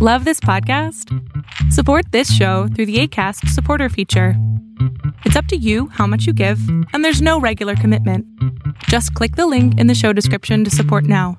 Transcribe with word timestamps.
Love 0.00 0.24
this 0.24 0.38
podcast? 0.38 1.12
Support 1.72 2.12
this 2.12 2.32
show 2.32 2.68
through 2.68 2.86
the 2.86 3.00
ACAST 3.00 3.48
supporter 3.48 3.88
feature. 3.88 4.34
It's 5.24 5.34
up 5.34 5.46
to 5.46 5.56
you 5.56 5.88
how 5.88 6.06
much 6.06 6.24
you 6.24 6.32
give, 6.32 6.60
and 6.92 7.04
there's 7.04 7.20
no 7.20 7.40
regular 7.40 7.74
commitment. 7.74 8.24
Just 8.84 9.12
click 9.14 9.34
the 9.34 9.48
link 9.48 9.76
in 9.76 9.88
the 9.88 9.96
show 9.96 10.12
description 10.12 10.62
to 10.62 10.70
support 10.70 11.02
now. 11.02 11.36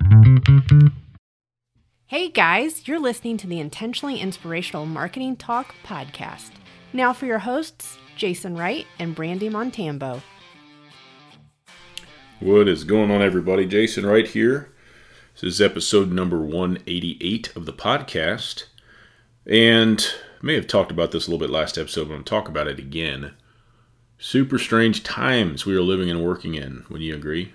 Hey 2.07 2.27
guys, 2.27 2.85
you're 2.85 2.99
listening 2.99 3.37
to 3.37 3.47
the 3.47 3.61
Intentionally 3.61 4.19
Inspirational 4.19 4.85
Marketing 4.85 5.37
Talk 5.37 5.73
podcast. 5.85 6.51
Now 6.91 7.13
for 7.13 7.27
your 7.27 7.39
hosts, 7.39 7.97
Jason 8.17 8.57
Wright 8.57 8.85
and 8.99 9.15
Brandy 9.15 9.49
Montambo. 9.49 10.21
What 12.41 12.67
is 12.67 12.83
going 12.83 13.09
on, 13.09 13.21
everybody? 13.21 13.65
Jason 13.65 14.05
Wright 14.05 14.27
here. 14.27 14.73
This 15.41 15.53
is 15.53 15.61
episode 15.61 16.11
number 16.11 16.41
188 16.41 17.55
of 17.55 17.65
the 17.65 17.71
podcast. 17.71 18.65
And 19.45 20.05
I 20.41 20.45
may 20.45 20.55
have 20.55 20.67
talked 20.67 20.91
about 20.91 21.11
this 21.11 21.27
a 21.27 21.31
little 21.31 21.47
bit 21.47 21.53
last 21.53 21.77
episode, 21.77 22.09
but 22.09 22.15
I'm 22.15 22.19
gonna 22.19 22.23
talk 22.25 22.49
about 22.49 22.67
it 22.67 22.77
again. 22.77 23.31
Super 24.17 24.59
strange 24.59 25.01
times 25.01 25.65
we 25.65 25.73
are 25.77 25.81
living 25.81 26.09
and 26.09 26.25
working 26.25 26.55
in. 26.55 26.83
Would 26.89 26.99
you 26.99 27.15
agree? 27.15 27.53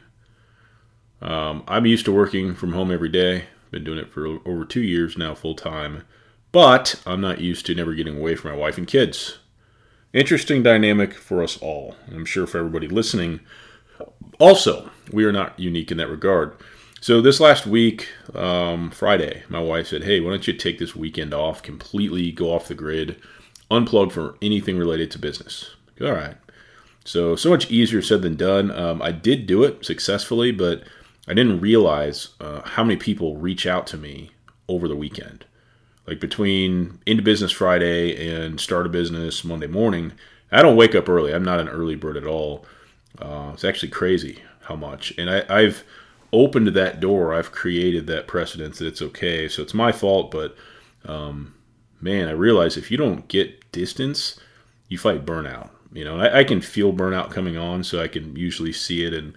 Um, 1.20 1.62
I'm 1.68 1.84
used 1.84 2.06
to 2.06 2.12
working 2.12 2.54
from 2.54 2.72
home 2.72 2.90
every 2.90 3.10
day. 3.10 3.44
Been 3.70 3.84
doing 3.84 3.98
it 3.98 4.10
for 4.10 4.38
over 4.46 4.64
two 4.64 4.80
years 4.80 5.18
now, 5.18 5.34
full 5.34 5.54
time. 5.54 6.04
But 6.52 7.02
I'm 7.04 7.20
not 7.20 7.42
used 7.42 7.66
to 7.66 7.74
never 7.74 7.92
getting 7.92 8.16
away 8.16 8.34
from 8.34 8.52
my 8.52 8.56
wife 8.56 8.78
and 8.78 8.86
kids. 8.86 9.40
Interesting 10.14 10.62
dynamic 10.62 11.12
for 11.12 11.42
us 11.42 11.58
all. 11.58 11.96
I'm 12.10 12.24
sure 12.24 12.46
for 12.46 12.56
everybody 12.56 12.88
listening. 12.88 13.40
Also, 14.38 14.90
we 15.12 15.26
are 15.26 15.32
not 15.32 15.60
unique 15.60 15.92
in 15.92 15.98
that 15.98 16.08
regard. 16.08 16.56
So 17.04 17.20
this 17.20 17.38
last 17.38 17.66
week, 17.66 18.08
um, 18.34 18.90
Friday, 18.90 19.42
my 19.50 19.60
wife 19.60 19.88
said, 19.88 20.04
"Hey, 20.04 20.20
why 20.20 20.30
don't 20.30 20.46
you 20.46 20.54
take 20.54 20.78
this 20.78 20.96
weekend 20.96 21.34
off? 21.34 21.62
Completely 21.62 22.32
go 22.32 22.50
off 22.50 22.66
the 22.66 22.74
grid, 22.74 23.16
unplug 23.70 24.10
for 24.10 24.38
anything 24.40 24.78
related 24.78 25.10
to 25.10 25.18
business." 25.18 25.74
All 26.00 26.12
right. 26.12 26.38
So 27.04 27.36
so 27.36 27.50
much 27.50 27.70
easier 27.70 28.00
said 28.00 28.22
than 28.22 28.36
done. 28.36 28.70
Um, 28.70 29.02
I 29.02 29.12
did 29.12 29.46
do 29.46 29.64
it 29.64 29.84
successfully, 29.84 30.50
but 30.50 30.84
I 31.28 31.34
didn't 31.34 31.60
realize 31.60 32.30
uh, 32.40 32.62
how 32.62 32.82
many 32.82 32.96
people 32.96 33.36
reach 33.36 33.66
out 33.66 33.86
to 33.88 33.98
me 33.98 34.30
over 34.66 34.88
the 34.88 34.96
weekend. 34.96 35.44
Like 36.06 36.20
between 36.20 37.00
into 37.04 37.22
business 37.22 37.52
Friday 37.52 38.16
and 38.34 38.58
start 38.58 38.86
a 38.86 38.88
business 38.88 39.44
Monday 39.44 39.66
morning, 39.66 40.12
I 40.50 40.62
don't 40.62 40.74
wake 40.74 40.94
up 40.94 41.10
early. 41.10 41.34
I'm 41.34 41.44
not 41.44 41.60
an 41.60 41.68
early 41.68 41.96
bird 41.96 42.16
at 42.16 42.26
all. 42.26 42.64
Uh, 43.20 43.50
it's 43.52 43.62
actually 43.62 43.90
crazy 43.90 44.38
how 44.62 44.76
much. 44.76 45.12
And 45.18 45.28
I, 45.28 45.44
I've 45.50 45.84
opened 46.34 46.68
that 46.68 47.00
door, 47.00 47.32
I've 47.32 47.52
created 47.52 48.06
that 48.08 48.26
precedence 48.26 48.78
that 48.78 48.86
it's 48.86 49.02
okay. 49.02 49.48
So 49.48 49.62
it's 49.62 49.72
my 49.72 49.92
fault, 49.92 50.30
but 50.30 50.56
um, 51.06 51.54
man, 52.00 52.28
I 52.28 52.32
realize 52.32 52.76
if 52.76 52.90
you 52.90 52.96
don't 52.96 53.26
get 53.28 53.72
distance, 53.72 54.38
you 54.88 54.98
fight 54.98 55.24
burnout. 55.24 55.70
You 55.92 56.04
know, 56.04 56.18
I, 56.18 56.40
I, 56.40 56.44
can 56.44 56.60
feel 56.60 56.92
burnout 56.92 57.30
coming 57.30 57.56
on, 57.56 57.84
so 57.84 58.02
I 58.02 58.08
can 58.08 58.34
usually 58.34 58.72
see 58.72 59.04
it 59.04 59.14
and 59.14 59.32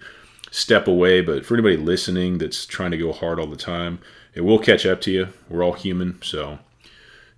step 0.50 0.88
away. 0.88 1.20
But 1.20 1.46
for 1.46 1.54
anybody 1.54 1.76
listening 1.76 2.38
that's 2.38 2.66
trying 2.66 2.90
to 2.90 2.98
go 2.98 3.12
hard 3.12 3.38
all 3.38 3.46
the 3.46 3.56
time, 3.56 4.00
it 4.34 4.40
will 4.40 4.58
catch 4.58 4.84
up 4.84 5.00
to 5.02 5.12
you. 5.12 5.28
We're 5.48 5.62
all 5.62 5.74
human, 5.74 6.20
so 6.20 6.58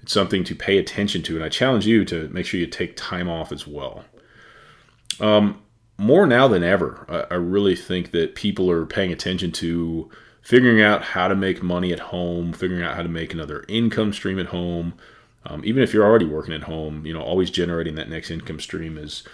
it's 0.02 0.12
something 0.12 0.42
to 0.44 0.54
pay 0.54 0.78
attention 0.78 1.22
to. 1.24 1.36
And 1.36 1.44
I 1.44 1.50
challenge 1.50 1.86
you 1.86 2.04
to 2.06 2.28
make 2.30 2.46
sure 2.46 2.58
you 2.58 2.66
take 2.66 2.96
time 2.96 3.28
off 3.28 3.52
as 3.52 3.66
well. 3.66 4.04
Um, 5.20 5.60
more 6.00 6.26
now 6.26 6.48
than 6.48 6.64
ever, 6.64 7.04
I, 7.08 7.34
I 7.34 7.36
really 7.36 7.76
think 7.76 8.10
that 8.12 8.34
people 8.34 8.70
are 8.70 8.86
paying 8.86 9.12
attention 9.12 9.52
to 9.52 10.10
figuring 10.40 10.80
out 10.80 11.02
how 11.02 11.28
to 11.28 11.36
make 11.36 11.62
money 11.62 11.92
at 11.92 11.98
home, 12.00 12.54
figuring 12.54 12.82
out 12.82 12.96
how 12.96 13.02
to 13.02 13.08
make 13.08 13.34
another 13.34 13.66
income 13.68 14.14
stream 14.14 14.38
at 14.38 14.46
home. 14.46 14.94
Um, 15.44 15.62
even 15.62 15.82
if 15.82 15.92
you're 15.92 16.04
already 16.04 16.24
working 16.24 16.54
at 16.54 16.62
home, 16.62 17.04
you 17.04 17.12
know, 17.12 17.20
always 17.20 17.50
generating 17.50 17.96
that 17.96 18.08
next 18.08 18.30
income 18.30 18.60
stream 18.60 18.96
is 18.96 19.24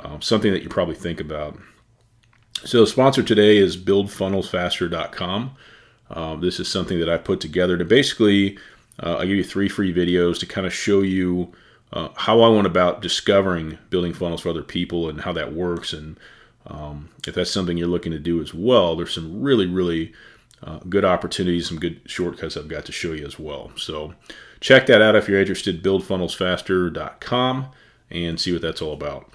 um, 0.00 0.22
something 0.22 0.50
that 0.52 0.62
you 0.62 0.70
probably 0.70 0.94
think 0.94 1.20
about. 1.20 1.58
So, 2.64 2.86
sponsor 2.86 3.22
today 3.22 3.58
is 3.58 3.76
buildfunnelsfaster.com. 3.76 5.56
Um, 6.10 6.40
this 6.40 6.58
is 6.58 6.68
something 6.68 7.00
that 7.00 7.10
I 7.10 7.18
put 7.18 7.40
together 7.40 7.76
to 7.76 7.84
basically, 7.84 8.58
uh, 9.02 9.18
I 9.18 9.26
give 9.26 9.36
you 9.36 9.44
three 9.44 9.68
free 9.68 9.92
videos 9.92 10.38
to 10.40 10.46
kind 10.46 10.66
of 10.66 10.72
show 10.72 11.02
you 11.02 11.52
uh, 11.94 12.08
how 12.16 12.42
I 12.42 12.48
went 12.48 12.66
about 12.66 13.00
discovering 13.00 13.78
building 13.88 14.12
funnels 14.12 14.40
for 14.40 14.48
other 14.48 14.64
people 14.64 15.08
and 15.08 15.20
how 15.20 15.32
that 15.32 15.54
works. 15.54 15.92
And 15.92 16.18
um, 16.66 17.08
if 17.26 17.34
that's 17.34 17.52
something 17.52 17.78
you're 17.78 17.86
looking 17.86 18.12
to 18.12 18.18
do 18.18 18.42
as 18.42 18.52
well, 18.52 18.96
there's 18.96 19.14
some 19.14 19.40
really, 19.40 19.66
really 19.66 20.12
uh, 20.62 20.80
good 20.88 21.04
opportunities, 21.04 21.68
some 21.68 21.78
good 21.78 22.00
shortcuts 22.06 22.56
I've 22.56 22.68
got 22.68 22.84
to 22.86 22.92
show 22.92 23.12
you 23.12 23.24
as 23.24 23.38
well. 23.38 23.70
So 23.76 24.14
check 24.60 24.86
that 24.86 25.00
out 25.00 25.14
if 25.14 25.28
you're 25.28 25.40
interested, 25.40 25.84
buildfunnelsfaster.com 25.84 27.68
and 28.10 28.40
see 28.40 28.52
what 28.52 28.62
that's 28.62 28.82
all 28.82 28.92
about. 28.92 29.30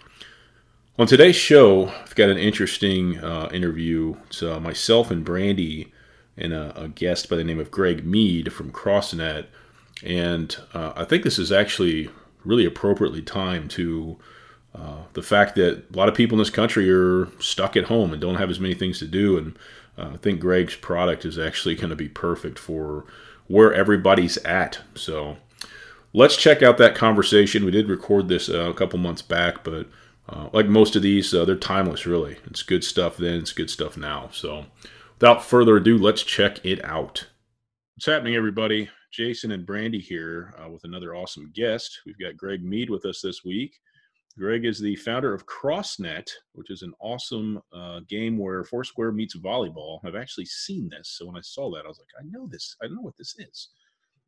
On 0.98 1.08
today's 1.08 1.38
show, 1.38 1.88
I've 1.88 2.16
got 2.16 2.28
an 2.28 2.38
interesting 2.38 3.20
uh, 3.20 3.50
interview. 3.54 4.18
It's 4.28 4.44
uh, 4.44 4.60
myself 4.60 5.12
and 5.12 5.24
Brandy 5.24 5.94
and 6.36 6.52
a, 6.52 6.78
a, 6.78 6.88
guest 6.90 7.30
by 7.30 7.38
the 7.38 7.44
name 7.46 7.60
of 7.60 7.72
Greg 7.72 8.06
Meade 8.06 8.52
from 8.52 8.72
CrossNet. 8.74 9.46
And 10.04 10.58
uh, 10.74 10.92
I 10.98 11.06
think 11.06 11.24
this 11.24 11.40
is 11.40 11.54
actually 11.54 12.10
really 12.50 12.66
appropriately 12.66 13.22
timed 13.22 13.70
to 13.72 14.18
uh, 14.74 15.04
the 15.14 15.22
fact 15.22 15.56
that 15.56 15.86
a 15.94 15.98
lot 15.98 16.10
of 16.10 16.16
people 16.16 16.36
in 16.36 16.40
this 16.40 16.50
country 16.50 16.90
are 16.92 17.28
stuck 17.40 17.78
at 17.78 17.86
home 17.86 18.12
and 18.12 18.22
don't 18.22 18.36
have 18.36 18.50
as 18.50 18.60
many 18.60 18.74
things 18.74 19.00
to 19.00 19.08
do. 19.08 19.38
And 19.38 19.58
uh, 19.98 20.12
I 20.14 20.18
think 20.18 20.40
Greg's 20.40 20.76
product 20.76 21.26
is 21.26 21.38
actually 21.38 21.76
going 21.76 21.90
to 21.92 21.96
be 21.96 22.10
perfect 22.10 22.58
for 22.58 23.06
where 23.48 23.74
everybody's 23.74 24.38
at. 24.40 24.80
So 24.96 25.38
let's 26.14 26.38
check 26.38 26.62
out 26.64 26.78
that 26.80 26.96
conversation. 26.96 27.66
We 27.66 27.72
did 27.72 27.88
record 27.88 28.28
this 28.28 28.50
uh, 28.50 28.70
a 28.70 28.74
couple 28.74 29.00
months 29.00 29.22
back, 29.22 29.64
but 29.64 29.88
uh, 30.28 30.50
like 30.52 30.68
most 30.68 30.96
of 30.96 31.02
these, 31.02 31.34
uh, 31.34 31.46
they're 31.46 31.56
timeless, 31.56 32.06
really. 32.06 32.38
It's 32.46 32.64
good 32.64 32.84
stuff 32.84 33.18
then, 33.18 33.40
it's 33.40 33.52
good 33.52 33.70
stuff 33.70 33.98
now. 33.98 34.30
So 34.32 34.66
without 35.16 35.44
further 35.44 35.78
ado, 35.78 35.98
let's 35.98 36.24
check 36.24 36.64
it 36.64 36.84
out. 36.84 37.28
What's 37.96 38.06
happening, 38.06 38.36
everybody? 38.36 38.90
Jason 39.12 39.52
and 39.52 39.66
Brandy 39.66 40.00
here 40.00 40.54
uh, 40.64 40.70
with 40.70 40.84
another 40.84 41.16
awesome 41.16 41.52
guest. 41.54 42.00
We've 42.06 42.20
got 42.20 42.38
Greg 42.38 42.64
Meade 42.64 42.90
with 42.90 43.06
us 43.06 43.22
this 43.22 43.44
week. 43.44 43.80
Greg 44.38 44.66
is 44.66 44.80
the 44.80 44.96
founder 44.96 45.34
of 45.34 45.46
CrossNet, 45.48 46.30
which 46.54 46.70
is 46.70 46.82
an 46.82 46.94
awesome 47.02 47.60
uh, 47.74 48.02
game 48.08 48.38
where 48.38 48.64
Foursquare 48.64 49.12
meets 49.12 49.36
volleyball. 49.36 50.00
I've 50.06 50.16
actually 50.16 50.46
seen 50.46 50.90
this, 50.90 51.16
so 51.18 51.26
when 51.26 51.36
I 51.36 51.42
saw 51.42 51.70
that, 51.72 51.86
I 51.86 51.88
was 51.88 52.00
like, 52.00 52.24
I 52.24 52.26
know 52.30 52.48
this. 52.48 52.76
I 52.82 52.88
know 52.88 53.02
what 53.02 53.18
this 53.18 53.36
is. 53.38 53.70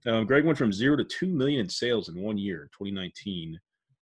Um, 0.07 0.25
Greg 0.25 0.45
went 0.45 0.57
from 0.57 0.73
zero 0.73 0.97
to 0.97 1.03
two 1.03 1.27
million 1.27 1.61
in 1.61 1.69
sales 1.69 2.09
in 2.09 2.19
one 2.19 2.37
year, 2.37 2.69
2019, 2.77 3.59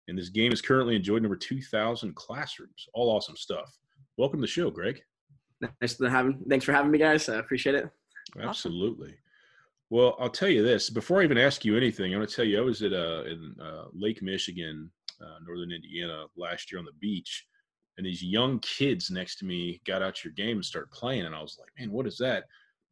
and 0.07 0.17
this 0.17 0.29
game 0.29 0.53
is 0.53 0.61
currently 0.61 0.95
enjoyed 0.95 1.25
over 1.25 1.35
2,000 1.35 2.15
classrooms. 2.15 2.87
All 2.93 3.09
awesome 3.09 3.35
stuff. 3.35 3.77
Welcome 4.17 4.39
to 4.39 4.41
the 4.41 4.47
show, 4.47 4.69
Greg. 4.69 5.01
Nice 5.81 5.95
to 5.95 6.09
have. 6.09 6.33
Thanks 6.47 6.63
for 6.63 6.71
having 6.71 6.91
me, 6.91 6.99
guys. 6.99 7.27
I 7.29 7.37
appreciate 7.37 7.75
it. 7.75 7.89
Absolutely. 8.39 9.07
Awesome. 9.09 9.19
Well, 9.89 10.17
I'll 10.19 10.29
tell 10.29 10.49
you 10.49 10.63
this. 10.63 10.89
Before 10.89 11.21
I 11.21 11.23
even 11.23 11.37
ask 11.37 11.63
you 11.63 11.77
anything, 11.77 12.13
I'm 12.13 12.19
going 12.19 12.27
to 12.27 12.35
tell 12.35 12.45
you 12.45 12.59
I 12.59 12.61
was 12.61 12.81
at 12.81 12.91
uh, 12.91 13.23
in 13.23 13.55
uh, 13.61 13.85
Lake 13.93 14.21
Michigan, 14.21 14.91
uh, 15.21 15.39
northern 15.45 15.71
Indiana, 15.71 16.25
last 16.35 16.71
year 16.71 16.79
on 16.79 16.85
the 16.85 16.91
beach, 16.99 17.47
and 17.97 18.05
these 18.05 18.21
young 18.21 18.59
kids 18.59 19.09
next 19.09 19.37
to 19.37 19.45
me 19.45 19.81
got 19.87 20.01
out 20.01 20.23
your 20.23 20.33
game 20.33 20.57
and 20.57 20.65
started 20.65 20.91
playing, 20.91 21.25
and 21.25 21.33
I 21.33 21.41
was 21.41 21.57
like, 21.59 21.69
man, 21.79 21.91
what 21.91 22.05
is 22.05 22.17
that? 22.17 22.43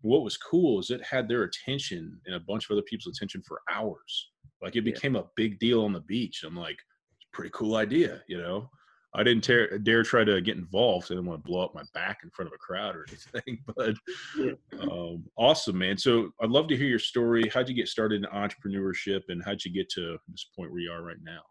What 0.01 0.23
was 0.23 0.37
cool 0.37 0.79
is 0.79 0.89
it 0.89 1.03
had 1.03 1.27
their 1.27 1.43
attention 1.43 2.17
and 2.25 2.35
a 2.35 2.39
bunch 2.39 2.65
of 2.65 2.71
other 2.71 2.83
people's 2.83 3.15
attention 3.17 3.41
for 3.45 3.61
hours. 3.71 4.29
Like 4.61 4.75
it 4.75 4.83
became 4.83 5.15
yeah. 5.15 5.21
a 5.21 5.29
big 5.35 5.59
deal 5.59 5.83
on 5.83 5.93
the 5.93 6.01
beach. 6.01 6.43
I'm 6.45 6.55
like, 6.55 6.77
it's 7.17 7.27
a 7.31 7.35
pretty 7.35 7.51
cool 7.53 7.75
idea, 7.75 8.21
you 8.27 8.37
know. 8.37 8.69
I 9.15 9.23
didn't 9.23 9.43
tear, 9.43 9.77
dare 9.79 10.03
try 10.03 10.23
to 10.23 10.41
get 10.41 10.57
involved. 10.57 11.05
I 11.05 11.15
didn't 11.15 11.25
want 11.25 11.43
to 11.43 11.47
blow 11.47 11.63
up 11.63 11.73
my 11.73 11.83
back 11.93 12.19
in 12.23 12.29
front 12.31 12.47
of 12.47 12.53
a 12.53 12.57
crowd 12.57 12.95
or 12.95 13.05
anything. 13.33 13.63
But 13.75 13.95
um, 14.91 15.23
awesome, 15.37 15.77
man. 15.77 15.97
So 15.97 16.31
I'd 16.41 16.49
love 16.49 16.67
to 16.67 16.77
hear 16.77 16.87
your 16.87 16.99
story. 16.99 17.49
How'd 17.53 17.69
you 17.69 17.75
get 17.75 17.87
started 17.87 18.23
in 18.23 18.29
entrepreneurship, 18.29 19.21
and 19.29 19.43
how'd 19.43 19.63
you 19.63 19.71
get 19.71 19.89
to 19.91 20.17
this 20.27 20.47
point 20.55 20.71
where 20.71 20.81
you 20.81 20.91
are 20.91 21.01
right 21.01 21.17
now? 21.23 21.41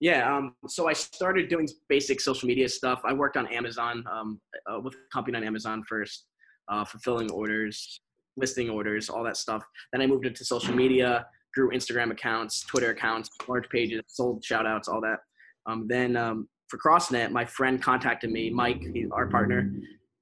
Yeah, 0.00 0.36
um, 0.36 0.54
so 0.66 0.88
I 0.88 0.92
started 0.92 1.48
doing 1.48 1.68
basic 1.88 2.20
social 2.20 2.46
media 2.46 2.68
stuff. 2.68 3.00
I 3.04 3.12
worked 3.12 3.36
on 3.36 3.46
Amazon 3.46 4.04
um, 4.10 4.40
uh, 4.70 4.80
with 4.80 4.94
a 4.94 4.98
company 5.12 5.36
on 5.36 5.44
Amazon 5.44 5.82
first, 5.88 6.26
uh, 6.68 6.84
fulfilling 6.84 7.30
orders, 7.30 8.00
listing 8.36 8.70
orders, 8.70 9.08
all 9.08 9.22
that 9.24 9.36
stuff. 9.36 9.64
Then 9.92 10.02
I 10.02 10.06
moved 10.06 10.26
into 10.26 10.44
social 10.44 10.74
media, 10.74 11.26
grew 11.54 11.70
Instagram 11.70 12.10
accounts, 12.10 12.62
Twitter 12.64 12.90
accounts, 12.90 13.30
large 13.48 13.68
pages, 13.68 14.02
sold 14.08 14.44
shout 14.44 14.66
outs, 14.66 14.88
all 14.88 15.00
that. 15.00 15.20
Um, 15.66 15.86
then 15.88 16.16
um, 16.16 16.48
for 16.68 16.78
CrossNet, 16.78 17.30
my 17.30 17.44
friend 17.44 17.82
contacted 17.82 18.30
me, 18.30 18.50
Mike, 18.50 18.82
our 19.12 19.26
partner. 19.26 19.72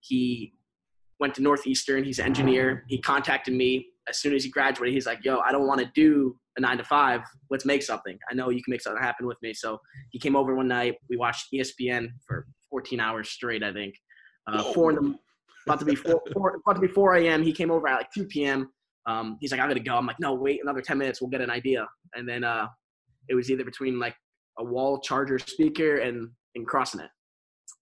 He 0.01 0.53
went 1.21 1.35
to 1.37 1.43
Northeastern. 1.43 2.05
He's 2.05 2.19
an 2.19 2.27
engineer. 2.27 2.85
He 2.89 2.99
contacted 2.99 3.55
me 3.55 3.87
as 4.09 4.19
soon 4.19 4.35
as 4.35 4.45
he 4.45 4.51
graduated. 4.51 4.95
He's 4.95 5.07
like, 5.07 5.25
"Yo, 5.25 5.39
I 5.39 5.53
don't 5.53 5.67
want 5.67 5.81
to 5.81 5.91
do 5.95 6.37
a 6.57 6.61
nine 6.61 6.79
to 6.79 6.85
five. 6.85 7.21
Let's 7.51 7.65
make 7.65 7.83
something. 7.83 8.19
I 8.31 8.35
know 8.35 8.51
you 8.51 8.63
can 8.63 8.73
make 8.73 8.83
something 8.83 9.03
happen 9.03 9.27
with 9.27 9.39
me." 9.43 9.55
So 9.55 9.81
he 10.11 10.19
came 10.19 10.35
over 10.35 10.55
one 10.55 10.69
night. 10.69 10.97
We 11.09 11.17
watched 11.17 11.53
ESPN 11.53 12.09
for 12.27 12.47
14 12.71 12.99
hours 12.99 13.29
straight. 13.29 13.63
I 13.63 13.73
think 13.73 13.95
uh, 14.49 14.73
four 14.73 14.91
in 14.91 14.97
the 14.97 15.19
about 15.67 15.79
to 15.79 15.85
be 15.85 15.95
four, 15.95 16.21
four 16.33 16.57
about 16.57 16.75
to 16.75 16.81
be 16.81 16.89
4 16.89 17.17
a.m. 17.17 17.43
He 17.43 17.53
came 17.53 17.71
over 17.71 17.87
at 17.89 17.97
like 17.97 18.11
2 18.13 18.25
p.m. 18.25 18.71
Um, 19.07 19.37
he's 19.41 19.53
like, 19.53 19.61
I'm 19.61 19.69
gonna 19.69 19.81
go. 19.81 19.97
I'm 19.97 20.07
like, 20.07 20.21
no, 20.21 20.35
wait 20.35 20.61
another 20.63 20.81
10 20.81 20.99
minutes, 20.99 21.21
we'll 21.21 21.31
get 21.31 21.41
an 21.41 21.51
idea. 21.51 21.87
And 22.15 22.29
then 22.29 22.45
uh, 22.45 22.67
it 23.29 23.35
was 23.35 23.51
either 23.51 23.65
between 23.65 23.99
like 23.99 24.15
a 24.59 24.65
wall 24.65 25.01
charger 25.01 25.39
speaker 25.39 25.99
and 25.99 26.29
and 26.55 26.67
CrossNet. 26.69 27.09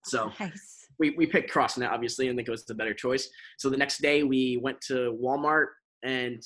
So 0.05 0.31
Nice. 0.39 0.87
we, 0.99 1.11
we 1.11 1.27
picked 1.27 1.53
CrossNet 1.53 1.91
obviously 1.91 2.29
and 2.29 2.37
think 2.37 2.49
it 2.49 2.53
was 2.53 2.65
the 2.65 2.75
better 2.75 2.95
choice. 2.95 3.29
So 3.59 3.69
the 3.69 3.77
next 3.77 4.01
day 4.01 4.23
we 4.23 4.59
went 4.63 4.81
to 4.83 5.19
Walmart 5.23 5.67
and 6.05 6.41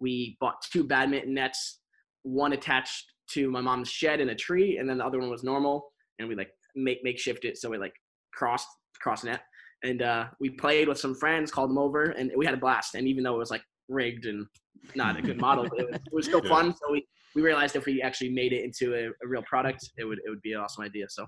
we 0.00 0.36
bought 0.40 0.56
two 0.72 0.84
badminton 0.84 1.34
nets, 1.34 1.80
one 2.22 2.52
attached 2.52 3.06
to 3.30 3.50
my 3.50 3.60
mom's 3.60 3.88
shed 3.88 4.20
in 4.20 4.28
a 4.30 4.34
tree, 4.34 4.76
and 4.78 4.88
then 4.88 4.98
the 4.98 5.06
other 5.06 5.18
one 5.18 5.30
was 5.30 5.42
normal. 5.42 5.92
And 6.18 6.28
we 6.28 6.34
like 6.34 6.50
make 6.76 6.98
makeshift 7.02 7.44
it 7.44 7.56
so 7.56 7.70
we 7.70 7.78
like 7.78 7.94
crossed 8.34 8.68
CrossNet. 9.04 9.38
And 9.82 10.02
uh, 10.02 10.26
we 10.38 10.50
played 10.50 10.86
with 10.88 10.98
some 10.98 11.14
friends, 11.14 11.50
called 11.50 11.70
them 11.70 11.78
over, 11.78 12.04
and 12.10 12.30
we 12.36 12.44
had 12.44 12.54
a 12.54 12.58
blast. 12.58 12.94
And 12.94 13.08
even 13.08 13.24
though 13.24 13.34
it 13.34 13.38
was 13.38 13.50
like 13.50 13.62
rigged 13.88 14.26
and 14.26 14.46
not 14.94 15.18
a 15.18 15.22
good 15.22 15.40
model, 15.40 15.64
it 15.64 15.72
was, 15.72 15.84
it 15.94 16.02
was 16.12 16.26
still 16.26 16.40
Yeah. 16.44 16.50
fun. 16.50 16.72
So 16.74 16.92
we, 16.92 17.06
we 17.34 17.42
realized 17.42 17.76
if 17.76 17.86
we 17.86 18.02
actually 18.02 18.30
made 18.30 18.52
it 18.52 18.64
into 18.64 18.94
a, 18.94 19.08
a 19.24 19.28
real 19.28 19.42
product, 19.42 19.90
it 19.98 20.04
would 20.04 20.18
it 20.24 20.30
would 20.30 20.42
be 20.42 20.52
an 20.52 20.60
awesome 20.60 20.84
idea. 20.84 21.06
So 21.08 21.26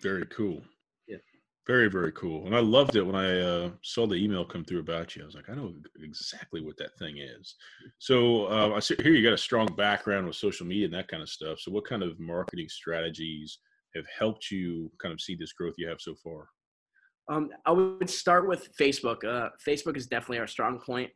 Very 0.00 0.26
cool. 0.26 0.62
Yeah. 1.06 1.18
Very, 1.66 1.88
very 1.88 2.12
cool. 2.12 2.46
And 2.46 2.56
I 2.56 2.60
loved 2.60 2.96
it 2.96 3.02
when 3.02 3.16
I 3.16 3.40
uh, 3.40 3.70
saw 3.82 4.06
the 4.06 4.14
email 4.14 4.44
come 4.44 4.64
through 4.64 4.80
about 4.80 5.14
you. 5.16 5.22
I 5.22 5.26
was 5.26 5.34
like, 5.34 5.50
I 5.50 5.54
know 5.54 5.74
exactly 6.02 6.60
what 6.60 6.76
that 6.78 6.96
thing 6.98 7.18
is. 7.18 7.54
So 7.98 8.46
uh, 8.46 8.72
I 8.74 8.80
see 8.80 8.96
here 9.02 9.12
you 9.12 9.22
got 9.22 9.34
a 9.34 9.38
strong 9.38 9.66
background 9.76 10.26
with 10.26 10.36
social 10.36 10.66
media 10.66 10.86
and 10.86 10.94
that 10.94 11.08
kind 11.08 11.22
of 11.22 11.28
stuff. 11.28 11.58
So 11.60 11.70
what 11.70 11.86
kind 11.86 12.02
of 12.02 12.18
marketing 12.18 12.68
strategies 12.68 13.58
have 13.94 14.04
helped 14.18 14.50
you 14.50 14.90
kind 15.02 15.12
of 15.12 15.20
see 15.20 15.34
this 15.34 15.52
growth 15.52 15.74
you 15.78 15.88
have 15.88 16.00
so 16.00 16.14
far? 16.22 16.48
Um, 17.30 17.50
I 17.66 17.72
would 17.72 18.08
start 18.08 18.48
with 18.48 18.74
Facebook. 18.76 19.24
Uh, 19.24 19.50
Facebook 19.66 19.96
is 19.96 20.06
definitely 20.06 20.38
our 20.38 20.46
strong 20.46 20.78
point. 20.78 21.10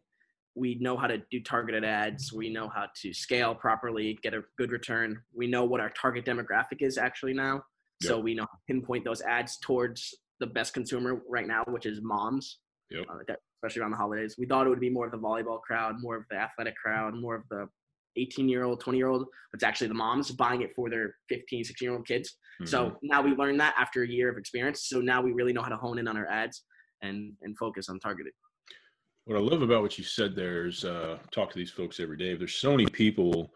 We 0.55 0.75
know 0.77 0.97
how 0.97 1.07
to 1.07 1.19
do 1.31 1.41
targeted 1.41 1.85
ads. 1.85 2.33
We 2.33 2.51
know 2.51 2.69
how 2.69 2.87
to 3.03 3.13
scale 3.15 3.55
properly, 3.55 4.19
get 4.23 4.35
a 4.35 4.43
good 4.59 4.71
return. 4.71 5.21
We 5.35 5.47
know 5.47 5.65
what 5.65 5.81
our 5.81 5.91
target 5.91 6.25
demographic 6.27 6.81
is 6.81 6.99
actually 6.99 7.35
now. 7.35 7.65
So 8.03 8.19
we 8.19 8.35
know 8.35 8.43
how 8.43 8.57
to 8.59 8.63
pinpoint 8.67 9.05
those 9.05 9.23
ads 9.23 9.59
towards 9.59 10.13
the 10.41 10.47
best 10.47 10.75
consumer 10.75 11.23
right 11.29 11.47
now, 11.47 11.63
which 11.69 11.87
is 11.87 12.01
moms, 12.03 12.59
Yep. 12.91 13.07
uh, 13.09 13.35
especially 13.63 13.81
around 13.81 13.93
the 13.93 13.97
holidays. 13.97 14.35
We 14.37 14.45
thought 14.47 14.67
it 14.67 14.71
would 14.71 14.81
be 14.81 14.91
more 14.91 15.07
of 15.07 15.13
the 15.13 15.19
volleyball 15.19 15.61
crowd, 15.63 16.01
more 16.01 16.17
of 16.17 16.25
the 16.29 16.37
athletic 16.37 16.75
crowd, 16.77 17.15
more 17.15 17.37
of 17.37 17.45
the 17.49 17.69
18 18.17 18.49
year 18.49 18.65
old, 18.65 18.81
20 18.81 18.99
year 18.99 19.07
old. 19.07 19.29
It's 19.55 19.63
actually 19.63 19.87
the 19.87 19.95
moms 19.95 20.31
buying 20.33 20.63
it 20.63 20.75
for 20.75 20.91
their 20.91 21.15
15, 21.29 21.63
16 21.65 21.87
year 21.87 21.97
old 21.97 22.07
kids. 22.07 22.37
Mhm. 22.61 22.69
So 22.69 22.99
now 23.03 23.23
we 23.23 23.31
learned 23.37 23.61
that 23.61 23.75
after 23.79 24.03
a 24.03 24.09
year 24.09 24.29
of 24.31 24.37
experience. 24.37 24.87
So 24.89 25.01
now 25.01 25.23
we 25.23 25.33
really 25.33 25.53
know 25.53 25.63
how 25.63 25.69
to 25.71 25.77
hone 25.77 25.99
in 25.99 26.09
on 26.09 26.17
our 26.17 26.27
ads 26.27 26.65
and 27.03 27.35
and 27.43 27.57
focus 27.57 27.89
on 27.89 28.01
targeted. 28.01 28.33
What 29.25 29.37
I 29.37 29.41
love 29.41 29.63
about 29.63 29.83
what 29.83 29.99
you 29.99 30.05
said 30.05 30.35
there 30.35 30.67
is 30.67 30.85
uh, 30.85 31.19
talk 31.31 31.51
to 31.53 31.59
these 31.59 31.71
folks 31.71 32.01
every 32.01 32.17
day. 32.17 32.35
There's 32.35 32.57
so 32.57 32.73
many 32.73 32.87
people 32.87 33.53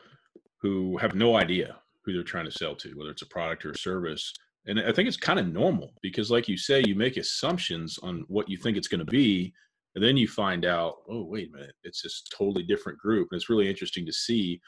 who 0.63 0.97
have 0.99 1.17
no 1.17 1.37
idea 1.37 1.77
who 2.05 2.13
they're 2.13 2.23
trying 2.23 2.45
to 2.45 2.53
sell 2.53 2.77
to, 2.77 2.93
whether 2.95 3.11
it's 3.11 3.23
a 3.23 3.27
product 3.27 3.65
or 3.65 3.73
a 3.73 3.77
service. 3.77 4.33
And 4.67 4.79
I 4.79 4.93
think 4.93 5.09
it's 5.09 5.17
kind 5.17 5.41
of 5.41 5.49
normal 5.49 5.93
because, 6.03 6.31
like 6.31 6.47
you 6.47 6.57
say, 6.57 6.85
you 6.87 6.95
make 6.95 7.17
assumptions 7.17 7.99
on 8.03 8.25
what 8.29 8.49
you 8.49 8.57
think 8.57 8.77
it's 8.77 8.87
going 8.87 9.05
to 9.05 9.11
be, 9.11 9.53
and 9.97 10.05
then 10.05 10.17
you 10.17 10.29
find 10.29 10.65
out, 10.65 10.97
oh, 11.11 11.25
wait 11.25 11.49
a 11.49 11.57
minute, 11.57 11.75
it's 11.83 12.03
this 12.03 12.23
totally 12.37 12.63
different 12.63 12.99
group, 12.99 13.29
and 13.31 13.39
it's 13.39 13.51
really 13.51 13.69
interesting 13.69 14.07
to 14.07 14.13
see. 14.13 14.61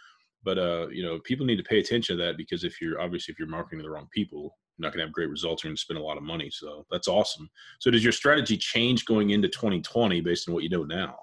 But 0.43 0.59
uh, 0.59 0.89
you 0.91 1.05
know, 1.05 1.21
people 1.21 1.47
need 1.47 1.57
to 1.57 1.65
pay 1.65 1.79
attention 1.79 2.17
to 2.17 2.25
that 2.25 2.37
because 2.37 2.65
if 2.65 2.81
you're 2.81 3.01
obviously 3.01 3.33
if 3.33 3.39
you're 3.39 3.49
marketing 3.49 3.79
to 3.81 3.83
the 3.85 3.91
wrong 3.91 4.09
people, 4.13 4.57
not 4.79 4.93
going 4.93 4.99
to 5.01 5.07
have 5.07 5.13
great 5.13 5.31
results. 5.31 5.63
You're 5.63 5.71
going 5.71 5.77
to 5.77 5.81
spend 5.83 5.99
a 5.99 6.03
lot 6.03 6.17
of 6.17 6.23
money. 6.23 6.51
So 6.51 6.87
that's 6.91 7.09
awesome. 7.09 7.49
So 7.79 7.91
does 7.91 8.03
your 8.05 8.13
strategy 8.13 8.57
change 8.57 9.05
going 9.05 9.31
into 9.31 9.49
2020 9.49 10.21
based 10.21 10.49
on 10.49 10.55
what 10.55 10.63
you 10.63 10.69
know 10.69 10.85
now? 10.85 11.17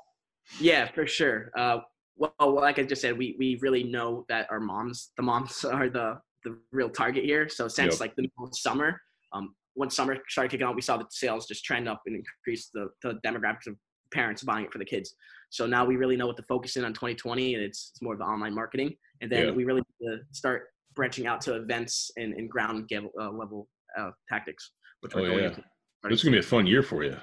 Yeah, 0.60 0.90
for 0.92 1.08
sure. 1.08 1.52
Uh, 1.58 1.80
well, 2.18 2.32
like 2.40 2.80
I 2.80 2.84
just 2.84 3.02
said, 3.02 3.18
we 3.18 3.36
we 3.38 3.58
really 3.62 3.84
know 3.84 4.26
that 4.30 4.48
our 4.50 4.60
moms, 4.60 5.12
the 5.18 5.24
moms, 5.24 5.64
are 5.66 5.90
the 5.90 6.20
the 6.44 6.58
real 6.72 6.90
target 6.90 7.24
here. 7.26 7.50
So 7.50 7.68
since 7.68 7.94
Yep. 7.96 8.00
like 8.00 8.16
the 8.16 8.22
middle 8.24 8.46
of 8.48 8.58
summer, 8.58 9.02
um, 9.34 9.56
when 9.74 9.90
summer 9.90 10.18
started 10.30 10.52
kicking 10.52 10.66
on, 10.68 10.76
we 10.76 10.82
saw 10.82 10.98
the 10.98 11.06
sales 11.10 11.48
just 11.48 11.66
trend 11.66 11.90
up 11.90 12.02
and 12.06 12.16
increase 12.16 12.70
the 12.74 12.90
the 13.02 13.20
demographics 13.26 13.68
of 13.68 13.76
parents 14.14 14.44
buying 14.44 14.66
it 14.66 14.72
for 14.72 14.78
the 14.78 14.86
kids. 14.86 15.16
So 15.50 15.66
now 15.66 15.86
we 15.86 15.96
really 15.96 16.16
know 16.16 16.28
what 16.28 16.38
to 16.38 16.44
focus 16.44 16.78
in 16.78 16.86
on 16.86 16.94
2020, 16.94 17.56
and 17.56 17.64
it's, 17.64 17.92
it's 17.92 18.02
more 18.02 18.14
of 18.14 18.20
the 18.20 18.26
online 18.26 18.54
marketing. 18.54 18.96
And 19.22 19.32
then 19.32 19.46
Yeah. 19.48 19.52
we 19.52 19.64
really 19.66 19.82
need 19.82 20.08
to 20.08 20.20
start 20.32 20.68
branching 20.96 21.28
out 21.28 21.42
to 21.42 21.56
events 21.56 22.12
and, 22.18 22.34
and 22.34 22.50
ground 22.50 22.88
give, 22.88 23.04
uh, 23.20 23.30
level 23.32 23.68
uh, 23.98 24.12
tactics. 24.30 24.72
Which 25.02 25.14
Oh, 25.16 25.22
we're 25.22 25.30
going 25.30 25.40
yeah. 25.44 25.50
into. 25.50 25.64
This 26.04 26.20
is 26.20 26.24
gonna 26.24 26.36
be 26.36 26.40
a 26.40 26.44
fun 26.44 26.68
year 26.68 26.84
for 26.84 27.04
you. 27.04 27.18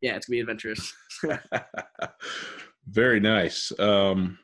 yeah, 0.00 0.16
it's 0.16 0.26
gonna 0.26 0.36
be 0.36 0.40
adventurous. 0.40 0.92
Very 2.88 3.20
nice. 3.20 3.72
Um, 3.78 4.38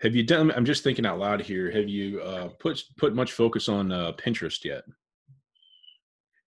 have 0.00 0.14
you 0.16 0.22
done? 0.24 0.50
I'm 0.52 0.64
just 0.64 0.82
thinking 0.82 1.06
out 1.06 1.18
loud 1.18 1.40
here. 1.40 1.70
Have 1.70 1.88
you 1.88 2.20
uh, 2.20 2.48
put 2.60 2.82
put 2.98 3.14
much 3.14 3.32
focus 3.32 3.68
on 3.68 3.92
uh, 3.92 4.12
Pinterest 4.12 4.64
yet? 4.64 4.84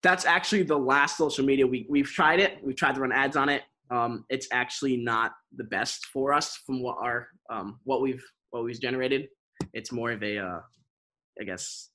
that's 0.03 0.27
actually 0.27 0.63
the 0.63 0.77
last 0.79 1.17
social 1.17 1.45
media 1.47 1.67
we 1.67 1.87
we've 1.89 2.11
tried 2.11 2.39
it. 2.39 2.59
We've 2.63 2.77
tried 2.77 2.95
to 2.97 3.01
run 3.01 3.11
ads 3.11 3.37
on 3.37 3.49
it. 3.49 3.63
Um, 3.91 4.25
it's 4.29 4.47
actually 4.53 4.99
not 4.99 5.33
the 5.57 5.65
best 5.65 6.07
for 6.13 6.33
us 6.35 6.59
from 6.67 6.83
what 6.83 6.99
our 7.01 7.29
um, 7.51 7.81
what 7.85 8.03
we've 8.03 8.23
what 8.51 8.65
we've 8.65 8.79
generated. 8.81 9.29
It's 9.73 9.91
more 9.93 10.13
of 10.13 10.23
a, 10.23 10.39
uh, 10.39 10.61
I 11.41 11.45
guess, 11.45 11.91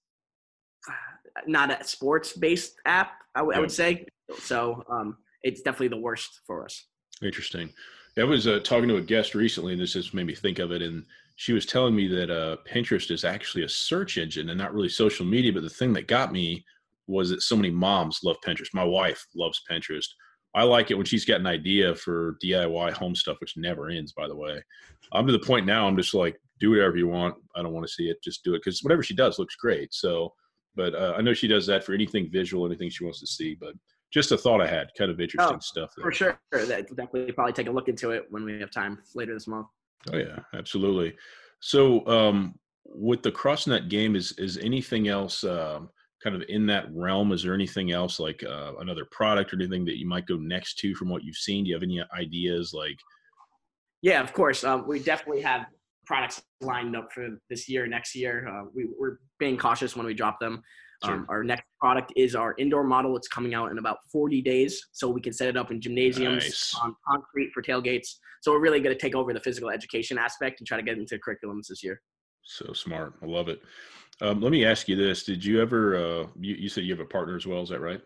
not 1.48 1.82
a 1.82 1.84
sports 1.84 2.34
based 2.34 2.76
app. 2.86 3.12
I 3.36 3.42
would- 3.42 3.56
I 3.56 3.60
would 3.60 3.72
say. 3.72 4.06
So 4.38 4.84
um, 4.90 5.18
it's 5.44 5.62
definitely 5.62 5.90
the 5.90 5.98
worst 6.02 6.42
for 6.46 6.64
us. 6.66 6.86
Interesting. 7.22 7.70
I 8.18 8.24
was 8.24 8.48
uh, 8.48 8.60
talking 8.60 8.90
to 8.90 8.98
a 8.98 9.02
guest 9.02 9.34
recently, 9.34 9.74
and 9.74 9.82
this 9.82 9.94
just 9.94 10.14
made 10.14 10.26
me 10.26 10.36
think 10.36 10.60
of 10.60 10.72
it. 10.72 10.82
And 10.82 11.06
she 11.38 11.54
was 11.54 11.66
telling 11.66 11.96
me 11.96 12.08
that 12.08 12.30
uh, 12.30 12.58
Pinterest 12.70 13.12
is 13.12 13.24
actually 13.24 13.64
a 13.64 13.70
search 13.70 14.18
engine 14.18 14.50
and 14.50 14.58
not 14.58 14.74
really 14.74 14.90
social 14.90 15.26
media. 15.26 15.54
But 15.54 15.64
the 15.64 15.70
thing 15.70 15.94
that 15.94 16.08
got 16.08 16.34
me 16.34 16.66
was 17.08 17.30
that 17.30 17.42
so 17.42 17.56
many 17.56 17.70
moms 17.70 18.20
love 18.24 18.38
Pinterest. 18.46 18.74
My 18.74 18.84
wife 18.84 19.26
loves 19.36 19.62
Pinterest. 19.70 20.08
I 20.54 20.64
like 20.64 20.92
it 20.92 20.96
when 20.96 21.06
she's 21.06 21.26
got 21.26 21.40
an 21.40 21.48
idea 21.48 21.96
for 21.96 22.38
DIY 22.44 22.92
home 22.94 23.16
stuff, 23.16 23.38
which 23.40 23.56
never 23.56 23.90
ends, 23.90 24.12
by 24.14 24.28
the 24.28 24.36
way. 24.36 24.62
I'm 25.14 25.26
to 25.28 25.32
the 25.32 25.40
point 25.40 25.66
now, 25.66 25.88
I'm 25.88 25.96
just 25.98 26.14
like, 26.14 26.40
do 26.60 26.72
whatever 26.72 26.98
you 26.98 27.08
want. 27.08 27.36
I 27.56 27.62
don't 27.62 27.74
want 27.74 27.86
to 27.88 27.94
see 27.94 28.10
it. 28.10 28.22
Just 28.24 28.44
do 28.44 28.54
it 28.54 28.60
because 28.64 28.82
whatever 28.84 29.04
she 29.04 29.16
does 29.16 29.40
looks 29.40 29.56
great. 29.56 29.94
So, 29.94 30.34
but 30.76 30.94
uh, 30.94 31.14
I 31.18 31.22
know 31.22 31.34
she 31.34 31.48
does 31.48 31.66
that 31.68 31.84
for 31.84 31.94
anything 31.94 32.30
visual, 32.32 32.66
anything 32.66 32.90
she 32.90 33.04
wants 33.04 33.20
to 33.22 33.28
see. 33.28 33.56
But 33.60 33.74
just 34.12 34.32
a 34.32 34.38
thought 34.38 34.62
I 34.62 34.68
had, 34.68 34.88
kind 34.98 35.12
of 35.12 35.20
interesting 35.20 35.58
Oh, 35.58 35.60
stuff. 35.60 35.92
There. 35.96 36.04
For 36.04 36.12
sure, 36.12 36.40
that 36.52 36.88
definitely 36.96 37.32
probably 37.32 37.54
take 37.54 37.68
a 37.68 37.72
look 37.72 37.90
into 37.90 38.12
it 38.12 38.26
when 38.30 38.44
we 38.44 38.60
have 38.60 38.72
time 38.72 39.00
later 39.16 39.34
this 39.34 39.48
month. 39.48 39.68
Oh 40.12 40.18
yeah, 40.18 40.40
absolutely. 40.54 41.16
So 41.62 42.06
um, 42.08 42.56
with 42.86 43.22
the 43.22 43.32
CrossNet 43.32 43.90
game, 43.90 44.16
is 44.16 44.32
is 44.34 44.58
anything 44.58 45.08
else 45.10 45.44
um, 45.44 45.90
kind 46.24 46.36
of 46.36 46.44
in 46.50 46.66
that 46.68 46.88
realm? 46.94 47.32
Is 47.32 47.44
there 47.44 47.54
anything 47.54 47.92
else 47.92 48.20
like 48.20 48.44
uh, 48.44 48.74
another 48.80 49.06
product 49.12 49.54
or 49.54 49.58
anything 49.58 49.86
that 49.86 50.00
you 50.00 50.08
might 50.08 50.26
go 50.26 50.38
next 50.38 50.80
to 50.80 50.96
from 50.96 51.10
what 51.10 51.24
you've 51.24 51.36
seen? 51.36 51.64
Do 51.64 51.70
you 51.70 51.76
have 51.76 51.84
any 51.84 52.02
ideas? 52.18 52.74
Like, 52.74 52.98
Yeah, 54.02 54.22
of 54.22 54.34
course. 54.34 54.64
Um, 54.64 54.88
we 54.88 55.00
definitely 55.00 55.42
have 55.42 55.66
products 56.10 56.42
lined 56.62 56.96
up 56.96 57.14
for 57.14 57.28
this 57.52 57.70
year, 57.70 57.86
next 57.86 58.16
year. 58.16 58.48
Uh, 58.48 58.64
we, 58.74 58.90
we're 59.00 59.20
being 59.38 59.56
cautious 59.56 59.96
when 59.96 60.08
we 60.08 60.14
drop 60.16 60.40
them. 60.40 60.60
Um, 61.04 61.28
our 61.30 61.44
next 61.44 61.64
product 61.80 62.12
is 62.18 62.36
our 62.36 62.56
indoor 62.58 62.84
model. 62.84 63.16
It's 63.16 63.28
coming 63.28 63.54
out 63.54 63.72
in 63.72 63.78
about 63.78 63.98
40 64.12 64.42
days, 64.42 64.88
so 64.92 65.08
we 65.08 65.22
can 65.22 65.32
set 65.32 65.48
it 65.48 65.56
up 65.56 65.70
in 65.72 65.80
gymnasiums, 65.80 66.44
Nice. 66.44 66.76
on 66.84 66.96
concrete 67.08 67.52
for 67.54 67.62
tailgates. 67.62 68.08
So 68.42 68.52
we're 68.52 68.60
really 68.60 68.80
going 68.82 68.94
to 68.94 69.00
take 69.00 69.16
over 69.16 69.32
the 69.34 69.40
physical 69.40 69.70
education 69.70 70.18
aspect 70.18 70.60
and 70.60 70.68
try 70.68 70.78
to 70.78 70.84
get 70.84 70.98
into 70.98 71.18
curriculums 71.20 71.68
this 71.70 71.84
year. 71.84 72.02
so 72.44 72.74
smart. 72.74 73.14
I 73.22 73.28
love 73.28 73.48
it. 73.48 73.62
Um, 74.20 74.42
let 74.42 74.52
me 74.52 74.66
ask 74.66 74.90
you 74.90 74.96
this: 74.98 75.24
Did 75.24 75.46
you 75.46 75.62
ever? 75.62 75.96
Uh, 75.96 76.28
you, 76.40 76.56
you 76.56 76.70
said 76.70 76.84
you 76.86 76.92
have 76.92 77.06
a 77.06 77.06
partner 77.06 77.36
as 77.38 77.46
well. 77.46 77.62
Is 77.62 77.70
that 77.70 77.80
right? 77.82 78.02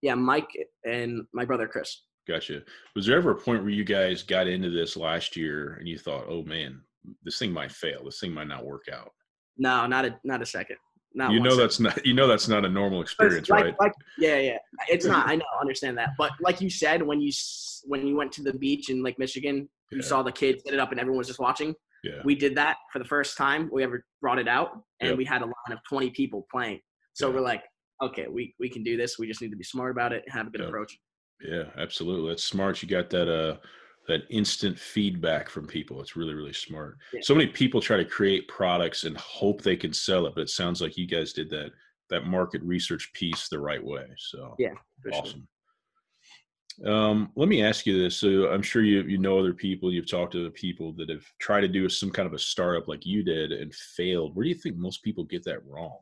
Yeah, 0.00 0.14
Mike 0.14 0.48
and 0.84 1.24
my 1.34 1.44
brother 1.44 1.66
Chris. 1.66 2.04
Gotcha. 2.26 2.62
Was 2.94 3.04
there 3.04 3.18
ever 3.18 3.32
a 3.32 3.36
point 3.36 3.62
where 3.62 3.72
you 3.72 3.84
guys 3.84 4.22
got 4.22 4.46
into 4.46 4.70
this 4.70 4.96
last 4.96 5.36
year 5.36 5.74
and 5.78 5.88
you 5.88 5.98
thought, 5.98 6.24
"Oh 6.28 6.44
man, 6.44 6.80
this 7.24 7.38
thing 7.38 7.52
might 7.52 7.72
fail. 7.72 8.04
This 8.04 8.20
thing 8.20 8.32
might 8.32 8.48
not 8.48 8.64
work 8.64 8.84
out." 8.92 9.10
No, 9.56 9.86
not 9.86 10.04
a 10.04 10.18
not 10.24 10.42
a 10.42 10.46
second. 10.46 10.76
Not 11.14 11.32
you 11.32 11.40
know 11.40 11.50
second. 11.50 11.60
that's 11.62 11.80
not. 11.80 12.06
You 12.06 12.14
know 12.14 12.26
that's 12.28 12.48
not 12.48 12.64
a 12.64 12.68
normal 12.68 13.00
experience, 13.02 13.48
like, 13.48 13.64
right? 13.64 13.74
like- 13.80 13.92
yeah, 14.18 14.36
yeah. 14.38 14.58
It's 14.88 15.06
not. 15.06 15.28
I 15.28 15.36
know, 15.40 15.44
understand 15.60 15.96
that. 15.98 16.10
But 16.18 16.32
like 16.40 16.60
you 16.60 16.70
said, 16.70 17.02
when 17.02 17.20
you 17.20 17.32
when 17.84 18.06
you 18.06 18.14
went 18.16 18.32
to 18.32 18.42
the 18.42 18.52
beach 18.52 18.90
in 18.90 19.02
Lake 19.02 19.18
Michigan, 19.18 19.68
you 19.90 19.98
Yeah. 19.98 20.04
saw 20.04 20.22
the 20.22 20.32
kids 20.32 20.62
set 20.64 20.74
it 20.74 20.80
up 20.80 20.90
and 20.90 21.00
everyone 21.00 21.18
was 21.18 21.26
just 21.28 21.40
watching. 21.40 21.74
yeah. 22.04 22.20
We 22.24 22.34
did 22.34 22.54
that 22.56 22.76
for 22.92 22.98
the 23.00 23.04
first 23.04 23.36
time 23.36 23.68
we 23.72 23.82
ever 23.82 24.04
brought 24.20 24.38
it 24.38 24.46
out, 24.48 24.68
and 25.00 25.10
Yep. 25.10 25.18
we 25.18 25.24
had 25.24 25.42
a 25.42 25.46
line 25.46 25.72
of 25.72 25.78
20 25.88 26.10
people 26.10 26.46
playing. 26.52 26.80
So 27.14 27.28
Yeah. 27.28 27.34
we're 27.36 27.40
like, 27.40 27.64
okay, 28.02 28.26
we 28.28 28.54
we 28.60 28.68
can 28.68 28.82
do 28.84 28.96
this. 28.96 29.18
We 29.18 29.26
just 29.26 29.40
need 29.42 29.50
to 29.50 29.56
be 29.56 29.64
smart 29.64 29.90
about 29.90 30.12
it 30.12 30.22
and 30.24 30.32
have 30.34 30.46
a 30.46 30.50
good 30.50 30.60
Yep. 30.60 30.68
approach. 30.68 30.98
Yeah, 31.40 31.64
absolutely. 31.76 32.28
That's 32.30 32.44
smart. 32.44 32.82
You 32.82 32.88
got 32.88 33.10
that 33.10 33.28
uh 33.28 33.56
that 34.08 34.22
instant 34.30 34.78
feedback 34.78 35.48
from 35.50 35.66
people. 35.66 36.00
It's 36.00 36.16
really, 36.16 36.34
really 36.34 36.54
smart. 36.54 36.96
Yeah. 37.12 37.20
So 37.22 37.34
many 37.34 37.46
people 37.46 37.80
try 37.80 37.98
to 37.98 38.04
create 38.04 38.48
products 38.48 39.04
and 39.04 39.16
hope 39.18 39.62
they 39.62 39.76
can 39.76 39.92
sell 39.92 40.26
it, 40.26 40.34
but 40.34 40.40
it 40.40 40.50
sounds 40.50 40.80
like 40.80 40.96
you 40.96 41.06
guys 41.06 41.32
did 41.32 41.50
that 41.50 41.70
that 42.10 42.26
market 42.26 42.62
research 42.62 43.12
piece 43.12 43.48
the 43.48 43.58
right 43.58 43.84
way. 43.84 44.06
So 44.16 44.56
Yeah, 44.58 44.72
For 45.02 45.12
sure. 45.12 45.22
awesome. 45.22 45.48
Um, 46.86 47.32
let 47.36 47.48
me 47.48 47.62
ask 47.62 47.84
you 47.84 48.02
this. 48.02 48.16
So 48.16 48.48
I'm 48.50 48.62
sure 48.62 48.82
you 48.82 49.02
you 49.02 49.18
know 49.18 49.38
other 49.38 49.52
people, 49.52 49.92
you've 49.92 50.10
talked 50.10 50.32
to 50.32 50.44
the 50.44 50.50
people 50.50 50.92
that 50.94 51.10
have 51.10 51.24
tried 51.38 51.62
to 51.62 51.68
do 51.68 51.86
some 51.88 52.10
kind 52.10 52.26
of 52.26 52.32
a 52.32 52.38
startup 52.38 52.88
like 52.88 53.04
you 53.04 53.22
did 53.22 53.52
and 53.52 53.74
failed. 53.74 54.34
Where 54.34 54.44
do 54.44 54.48
you 54.48 54.54
think 54.54 54.76
most 54.76 55.02
people 55.02 55.24
get 55.24 55.44
that 55.44 55.64
wrong? 55.66 55.98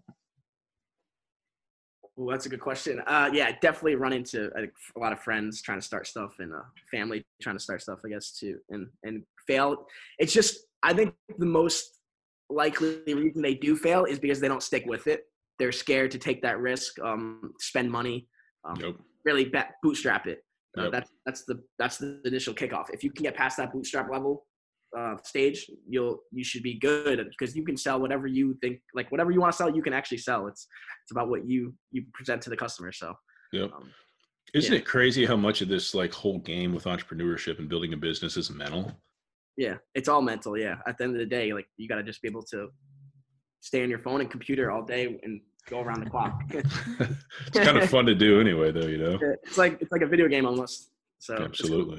Well, 2.16 2.34
that's 2.34 2.46
a 2.46 2.48
good 2.48 2.60
question. 2.60 3.00
Uh, 3.06 3.28
yeah, 3.32 3.52
definitely 3.60 3.96
run 3.96 4.14
into 4.14 4.50
a, 4.56 4.62
a 4.62 4.98
lot 4.98 5.12
of 5.12 5.20
friends 5.20 5.60
trying 5.60 5.78
to 5.78 5.84
start 5.84 6.06
stuff 6.06 6.36
and 6.38 6.52
a 6.52 6.62
family 6.90 7.22
trying 7.42 7.56
to 7.56 7.62
start 7.62 7.82
stuff, 7.82 7.98
I 8.04 8.08
guess, 8.08 8.32
too, 8.32 8.58
and 8.70 8.88
and 9.04 9.22
fail. 9.46 9.86
It's 10.18 10.32
just 10.32 10.60
I 10.82 10.94
think 10.94 11.14
the 11.38 11.46
most 11.46 12.00
likely 12.48 13.02
reason 13.06 13.42
they 13.42 13.54
do 13.54 13.76
fail 13.76 14.04
is 14.04 14.18
because 14.18 14.40
they 14.40 14.48
don't 14.48 14.62
stick 14.62 14.84
with 14.86 15.06
it. 15.06 15.24
They're 15.58 15.72
scared 15.72 16.10
to 16.12 16.18
take 16.18 16.40
that 16.42 16.58
risk, 16.58 16.98
um, 17.00 17.52
spend 17.58 17.90
money, 17.90 18.28
um, 18.64 18.76
Yep. 18.80 18.94
really 19.24 19.52
bootstrap 19.82 20.26
it. 20.26 20.42
Uh, 20.78 20.90
that's 20.90 21.10
that's 21.24 21.44
the 21.44 21.62
that's 21.78 21.98
the 21.98 22.20
initial 22.24 22.54
kickoff. 22.54 22.86
If 22.92 23.02
you 23.02 23.10
can 23.10 23.24
get 23.24 23.34
past 23.34 23.56
that 23.58 23.72
bootstrap 23.72 24.10
level 24.10 24.46
uh, 24.96 25.16
stage, 25.24 25.70
you'll 25.88 26.20
you 26.32 26.44
should 26.44 26.62
be 26.62 26.78
good 26.78 27.26
because 27.30 27.56
you 27.56 27.64
can 27.64 27.76
sell 27.76 28.00
whatever 28.00 28.26
you 28.26 28.56
think 28.60 28.80
like 28.94 29.10
whatever 29.10 29.30
you 29.30 29.40
want 29.40 29.52
to 29.52 29.56
sell. 29.56 29.74
You 29.74 29.82
can 29.82 29.92
actually 29.92 30.18
sell. 30.18 30.46
It's 30.46 30.66
it's 31.04 31.12
about 31.12 31.28
what 31.28 31.48
you 31.48 31.74
you 31.92 32.04
present 32.12 32.42
to 32.42 32.50
the 32.50 32.56
customer. 32.56 32.92
So 32.92 33.14
Yep. 33.52 33.72
um, 33.72 33.90
Isn't 34.54 34.72
yeah. 34.72 34.78
it 34.78 34.86
crazy 34.86 35.24
how 35.24 35.36
much 35.36 35.60
of 35.60 35.68
this 35.68 35.94
like 35.94 36.12
whole 36.12 36.38
game 36.38 36.74
with 36.74 36.84
entrepreneurship 36.84 37.58
and 37.58 37.68
building 37.68 37.92
a 37.92 37.96
business 37.96 38.36
is 38.36 38.50
mental? 38.50 38.92
yeah, 39.56 39.76
it's 39.94 40.08
all 40.08 40.20
mental. 40.20 40.56
Yeah, 40.58 40.76
at 40.86 40.98
the 40.98 41.04
end 41.04 41.14
of 41.14 41.18
the 41.18 41.26
day, 41.26 41.52
like 41.52 41.66
you 41.76 41.88
got 41.88 41.96
to 41.96 42.02
just 42.02 42.20
be 42.22 42.28
able 42.28 42.42
to 42.44 42.68
stay 43.60 43.82
on 43.82 43.90
your 43.90 43.98
phone 43.98 44.20
and 44.20 44.30
computer 44.30 44.70
all 44.70 44.82
day 44.82 45.18
and 45.22 45.40
go 45.68 45.80
around 45.80 46.04
the 46.04 46.10
clock. 46.10 46.40
it's 46.50 47.58
kind 47.58 47.78
of 47.78 47.88
fun 47.88 48.06
to 48.06 48.14
do 48.14 48.40
anyway, 48.40 48.70
though. 48.70 48.86
You 48.86 48.98
know. 48.98 49.18
it's 49.44 49.58
like 49.58 49.80
it's 49.80 49.92
like 49.92 50.02
a 50.02 50.06
video 50.06 50.28
game 50.28 50.46
almost. 50.46 50.90
So 51.18 51.34
it's 51.34 51.60
cool. 51.60 51.98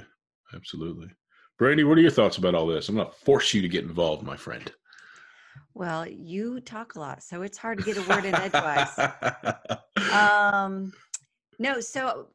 Absolutely. 0.53 1.07
Brandy, 1.57 1.83
what 1.83 1.97
are 1.97 2.01
your 2.01 2.11
thoughts 2.11 2.37
about 2.37 2.55
all 2.55 2.67
this? 2.67 2.89
I'm 2.89 2.95
going 2.95 3.07
to 3.07 3.13
force 3.13 3.53
you 3.53 3.61
to 3.61 3.67
get 3.67 3.83
involved, 3.83 4.23
my 4.23 4.37
friend. 4.37 4.71
Well, 5.73 6.07
you 6.07 6.59
talk 6.59 6.95
a 6.95 6.99
lot, 6.99 7.23
so 7.23 7.41
it's 7.41 7.57
hard 7.57 7.79
to 7.79 7.83
get 7.83 7.97
a 7.97 8.09
word 8.09 8.25
in 8.25 8.35
edgewise. 8.35 8.97
um 10.11 10.91
no 11.59 11.79
so 11.79 12.27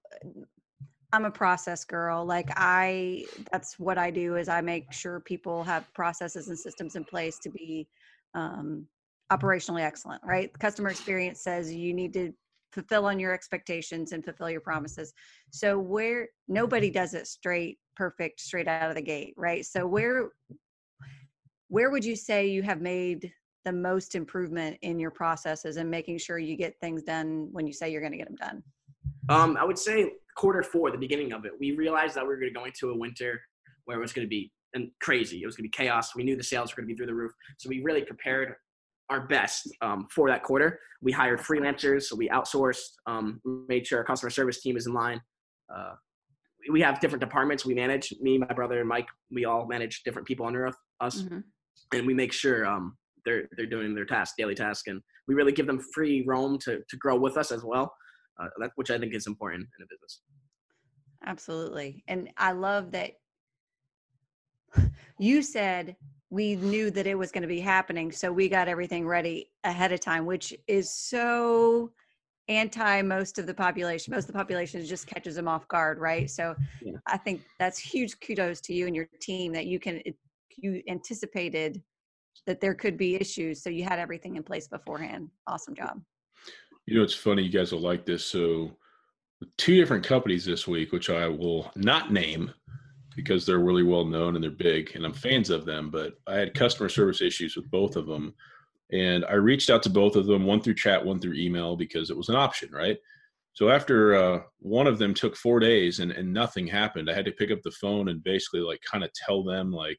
i'm 1.13 1.25
a 1.25 1.31
process 1.31 1.85
girl 1.85 2.25
like 2.25 2.51
i 2.57 3.25
that's 3.51 3.79
what 3.79 3.99
i 3.99 4.11
do 4.11 4.37
is 4.37 4.49
i 4.49 4.61
make 4.61 4.93
sure 4.93 5.21
people 5.21 5.63
have 5.63 5.93
processes 5.95 6.49
and 6.49 6.59
systems 6.59 6.97
in 6.97 7.05
place 7.05 7.39
to 7.39 7.51
be 7.51 7.87
um 8.35 8.87
operationally 9.31 9.83
excellent 9.83 10.21
right 10.25 10.57
customer 10.59 10.89
experience 10.89 11.41
says 11.41 11.73
you 11.73 11.95
need 11.95 12.13
to 12.13 12.33
fulfill 12.73 13.07
on 13.07 13.19
your 13.19 13.33
expectations 13.33 14.13
and 14.13 14.25
fulfill 14.25 14.51
your 14.51 14.61
promises 14.61 15.13
so 15.51 15.79
where 15.79 16.29
nobody 16.49 16.91
does 16.91 17.15
it 17.15 17.27
straight 17.27 17.79
perfect 17.97 18.41
straight 18.41 18.69
out 18.69 18.89
of 18.89 18.97
the 18.97 19.03
gate 19.03 19.35
right 19.37 19.67
so 19.67 19.87
where 19.87 20.31
where 21.73 21.91
would 21.91 22.05
you 22.05 22.15
say 22.15 22.49
you 22.49 22.63
have 22.63 22.83
made 22.83 23.33
the 23.65 23.73
most 23.73 24.15
improvement 24.15 24.77
in 24.83 24.99
your 24.99 25.11
processes 25.11 25.79
and 25.79 25.91
making 25.91 26.19
sure 26.19 26.39
you 26.39 26.55
get 26.55 26.79
things 26.81 27.03
done 27.03 27.49
when 27.53 27.67
you 27.67 27.73
say 27.73 27.91
you're 27.91 28.03
going 28.03 28.13
to 28.13 28.19
get 28.19 28.27
them 28.27 28.37
done? 28.37 28.63
Um, 29.31 29.57
I 29.57 29.65
would 29.65 29.79
say 29.79 30.13
quarter 30.37 30.63
four, 30.63 30.91
the 30.91 30.99
beginning 30.99 31.33
of 31.33 31.47
it, 31.47 31.53
we 31.59 31.73
realized 31.73 32.15
that 32.17 32.25
we 32.25 32.29
were 32.29 32.37
going 32.37 32.53
to 32.53 32.59
go 32.59 32.67
into 32.67 32.91
a 32.91 32.97
winter 32.97 33.41
where 33.87 33.97
it 33.97 34.01
was 34.01 34.13
going 34.13 34.27
to 34.27 34.29
be 34.29 34.53
and 34.75 34.91
crazy. 35.01 35.43
It 35.43 35.47
was 35.47 35.57
going 35.57 35.65
to 35.65 35.69
be 35.69 35.85
chaos. 35.85 36.15
We 36.15 36.25
knew 36.25 36.37
the 36.37 36.43
sales 36.43 36.73
were 36.73 36.83
going 36.83 36.89
to 36.89 36.95
be 36.95 36.97
through 36.97 37.07
the 37.07 37.15
roof, 37.15 37.33
so 37.59 37.71
we 37.71 37.83
really 37.83 38.03
prepared 38.03 38.55
our 39.11 39.27
best 39.27 39.69
um, 39.83 40.07
for 40.11 40.29
that 40.29 40.43
quarter. 40.43 40.79
We 41.01 41.13
hired 41.13 41.41
freelancers, 41.41 42.05
so 42.05 42.17
we 42.17 42.29
outsourced, 42.29 42.85
um, 43.07 43.41
made 43.69 43.87
sure 43.87 43.99
our 43.99 44.05
customer 44.05 44.31
service 44.31 44.61
team 44.61 44.77
is 44.77 44.87
in 44.87 44.95
line. 44.95 45.21
Uh, 45.75 45.95
we 46.71 46.81
have 46.81 47.01
different 47.01 47.21
departments 47.21 47.67
we 47.67 47.75
manage. 47.75 48.15
Me, 48.21 48.39
my 48.39 48.53
brother, 48.53 48.79
and 48.79 48.89
Mike. 48.89 49.09
We 49.31 49.45
all 49.45 49.67
manage 49.67 50.03
different 50.05 50.29
people 50.29 50.47
under 50.47 50.71
us, 51.01 51.23
Mhm. 51.23 51.43
and 51.93 52.07
we 52.07 52.15
make 52.15 52.33
sure 52.33 52.65
um, 52.65 52.97
they're 53.25 53.49
they're 53.57 53.67
doing 53.67 53.95
their 53.95 54.05
task, 54.07 54.37
daily 54.39 54.55
task, 54.55 54.87
and 54.87 55.03
we 55.27 55.35
really 55.35 55.53
give 55.53 55.67
them 55.67 55.81
free 55.93 56.23
roam 56.27 56.59
to 56.61 56.83
to 56.89 56.97
grow 56.97 57.19
with 57.19 57.37
us 57.37 57.51
as 57.51 57.65
well, 57.65 57.93
uh, 58.41 58.49
that, 58.61 58.71
which 58.77 58.91
I 58.91 58.99
think 58.99 59.13
is 59.15 59.27
important 59.27 59.63
in 59.77 59.83
a 59.83 59.87
business. 59.91 60.23
Absolutely. 61.27 62.05
And 62.07 62.31
I 62.37 62.53
love 62.53 62.93
that 62.93 63.13
you 65.19 65.43
said 65.43 65.97
we 66.33 66.57
knew 66.57 66.91
that 66.91 67.07
it 67.07 67.15
was 67.15 67.31
going 67.31 67.43
to 67.43 67.49
be 67.49 67.61
happening. 67.61 68.11
So 68.11 68.33
we 68.33 68.49
got 68.49 68.67
everything 68.67 69.07
ready 69.07 69.51
ahead 69.65 69.93
of 69.93 70.01
time, 70.01 70.25
which 70.25 70.55
is 70.67 70.89
so 70.89 71.93
anti 72.49 73.03
most 73.03 73.39
of 73.39 73.47
the 73.47 73.53
population. 73.53 74.15
Most 74.15 74.25
of 74.25 74.29
the 74.29 74.39
population 74.39 74.83
just 74.83 75.07
catches 75.07 75.35
them 75.35 75.47
off 75.47 75.69
guard, 75.69 75.99
right? 75.99 76.31
So 76.31 76.57
Yeah. 76.81 76.95
I 77.07 77.19
think 77.19 77.43
that's 77.59 77.79
huge 77.79 78.19
kudos 78.21 78.63
to 78.63 78.73
you 78.73 78.87
and 78.87 78.97
your 78.97 79.07
team 79.21 79.53
that 79.53 79.67
you 79.67 79.79
can, 79.79 80.01
you 80.57 80.83
anticipated 80.89 81.83
that 82.47 82.63
there 82.63 82.75
could 82.75 82.97
be 82.97 83.17
issues. 83.17 83.63
So 83.63 83.69
you 83.69 83.85
had 83.85 83.99
everything 83.99 84.37
in 84.37 84.43
place 84.43 84.67
beforehand. 84.67 85.29
Awesome 85.47 85.75
job. 85.75 86.01
You 86.87 86.97
know, 86.97 87.03
it's 87.03 87.15
funny. 87.15 87.43
You 87.43 87.51
guys 87.51 87.73
will 87.73 87.81
like 87.81 88.07
this. 88.07 88.25
So, 88.25 88.75
two 89.59 89.77
different 89.77 90.07
companies 90.07 90.47
this 90.47 90.67
week, 90.67 90.93
which 90.93 91.11
I 91.11 91.29
will 91.29 91.71
not 91.77 92.11
name 92.11 92.53
because 93.17 93.45
they're 93.45 93.59
really 93.59 93.83
well 93.83 94.05
known 94.05 94.35
and 94.35 94.43
they're 94.43 94.51
big, 94.51 94.93
and 94.95 95.05
I'm 95.05 95.13
fans 95.13 95.51
of 95.51 95.65
them. 95.65 95.91
But 95.91 96.15
I 96.27 96.37
had 96.37 96.55
customer 96.55 96.89
service 96.89 97.21
issues 97.21 97.57
with 97.57 97.71
both 97.71 97.97
of 97.97 98.07
them, 98.07 98.35
and 98.93 99.25
I 99.25 99.35
reached 99.35 99.71
out 99.71 99.83
to 99.85 99.91
both 99.91 100.17
of 100.17 100.27
them, 100.27 100.45
one 100.45 100.61
through 100.61 100.75
chat, 100.75 101.05
one 101.05 101.19
through 101.19 101.35
email, 101.35 101.77
because 101.77 102.11
it 102.11 102.17
was 102.17 102.29
an 102.29 102.37
option, 102.37 102.71
right? 102.73 102.99
So 103.55 103.69
after 103.69 104.15
uh, 104.15 104.41
one 104.61 104.87
of 104.87 104.99
them 104.99 105.13
took 105.13 105.37
four 105.37 105.61
days 105.61 105.99
and, 105.99 106.11
and 106.11 106.33
nothing 106.33 106.67
happened, 106.67 107.11
I 107.11 107.15
had 107.15 107.27
to 107.27 107.33
pick 107.33 107.51
up 107.51 107.61
the 107.63 107.71
phone 107.73 108.09
and 108.09 108.25
basically 108.25 108.61
like 108.61 108.81
kind 108.91 109.05
of 109.05 109.11
tell 109.13 109.43
them 109.45 109.71
like, 109.71 109.99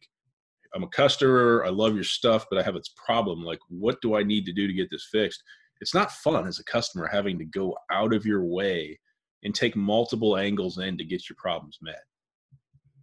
I'm 0.74 0.84
a 0.84 0.88
customer, 0.88 1.64
I 1.64 1.70
love 1.70 1.94
your 1.94 2.04
stuff, 2.04 2.48
but 2.50 2.58
I 2.58 2.64
have 2.64 2.74
this 2.74 2.96
problem. 3.06 3.44
Like, 3.44 3.60
what 3.70 4.02
do 4.02 4.16
I 4.16 4.24
need 4.24 4.46
to 4.48 4.54
do 4.54 4.66
to 4.66 4.74
get 4.74 4.90
this 4.90 5.08
fixed? 5.12 5.44
It's 5.82 5.94
not 5.94 6.12
fun 6.12 6.48
as 6.48 6.58
a 6.58 6.64
customer 6.64 7.08
having 7.12 7.38
to 7.38 7.46
go 7.46 7.78
out 7.92 8.14
of 8.14 8.26
your 8.26 8.44
way 8.44 9.00
and 9.44 9.54
take 9.54 9.76
multiple 9.76 10.38
angles 10.38 10.80
in 10.80 10.98
to 10.98 11.06
get 11.06 11.30
your 11.30 11.36
problems 11.38 11.78
met. 11.82 12.02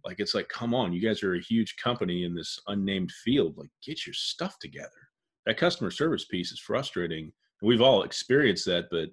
Like, 0.05 0.19
it's 0.19 0.33
like, 0.33 0.49
come 0.49 0.73
on, 0.73 0.93
you 0.93 1.01
guys 1.01 1.23
are 1.23 1.35
a 1.35 1.41
huge 1.41 1.75
company 1.77 2.23
in 2.23 2.33
this 2.33 2.59
unnamed 2.67 3.11
field. 3.11 3.57
Like, 3.57 3.69
get 3.85 4.05
your 4.05 4.13
stuff 4.13 4.57
together. 4.59 4.89
That 5.45 5.57
customer 5.57 5.91
service 5.91 6.25
piece 6.25 6.51
is 6.51 6.59
frustrating. 6.59 7.31
We've 7.61 7.81
all 7.81 8.03
experienced 8.03 8.65
that, 8.65 8.87
but 8.91 9.09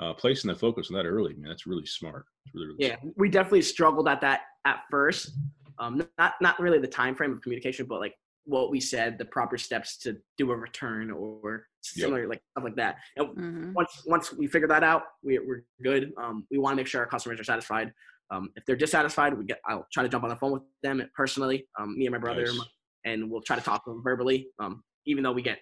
uh, 0.00 0.14
placing 0.14 0.48
the 0.48 0.54
focus 0.56 0.90
on 0.90 0.96
that 0.96 1.06
early, 1.06 1.34
man, 1.34 1.48
that's 1.48 1.66
really 1.66 1.86
smart. 1.86 2.26
It's 2.46 2.54
really, 2.54 2.66
really 2.68 2.78
Yeah, 2.88 2.96
we 3.16 3.28
definitely 3.28 3.62
struggled 3.62 4.08
at 4.08 4.20
that 4.20 4.42
at 4.64 4.82
first. 4.90 5.32
Um, 5.80 6.02
not 6.18 6.34
not 6.40 6.58
really 6.58 6.78
the 6.80 6.88
time 6.88 7.14
frame 7.14 7.32
of 7.32 7.40
communication, 7.40 7.86
but 7.86 8.00
like 8.00 8.14
what 8.44 8.70
we 8.70 8.80
said, 8.80 9.18
the 9.18 9.24
proper 9.24 9.56
steps 9.56 9.96
to 9.98 10.16
do 10.36 10.50
a 10.50 10.56
return 10.56 11.10
or 11.10 11.66
Yep. 11.94 12.04
similar 12.06 12.28
like 12.28 12.42
stuff 12.52 12.64
like 12.64 12.74
that. 12.76 12.96
And 13.16 13.28
Mhm. 13.28 13.74
once 13.74 14.02
once 14.06 14.32
we 14.32 14.46
figure 14.48 14.66
that 14.68 14.82
out, 14.82 15.02
we, 15.22 15.38
we're 15.38 15.64
good. 15.82 16.12
Um, 16.16 16.46
we 16.50 16.58
want 16.58 16.72
to 16.72 16.76
make 16.76 16.88
sure 16.88 17.00
our 17.00 17.06
customers 17.06 17.38
are 17.40 17.44
satisfied. 17.44 17.92
Um, 18.30 18.50
if 18.56 18.64
they're 18.66 18.76
dissatisfied, 18.76 19.36
we 19.36 19.44
get 19.44 19.60
I'll 19.66 19.86
try 19.92 20.02
to 20.02 20.08
jump 20.08 20.24
on 20.24 20.30
the 20.30 20.36
phone 20.36 20.52
with 20.52 20.62
them 20.82 21.02
personally, 21.16 21.66
um, 21.78 21.96
me 21.98 22.06
and 22.06 22.12
my 22.12 22.18
brother, 22.18 22.42
Nice. 22.42 22.60
and 23.04 23.30
we'll 23.30 23.40
try 23.42 23.56
to 23.56 23.62
talk 23.62 23.84
to 23.84 23.90
them 23.90 24.02
verbally. 24.02 24.48
Um, 24.58 24.82
even 25.06 25.22
though 25.24 25.32
we 25.32 25.42
get 25.42 25.58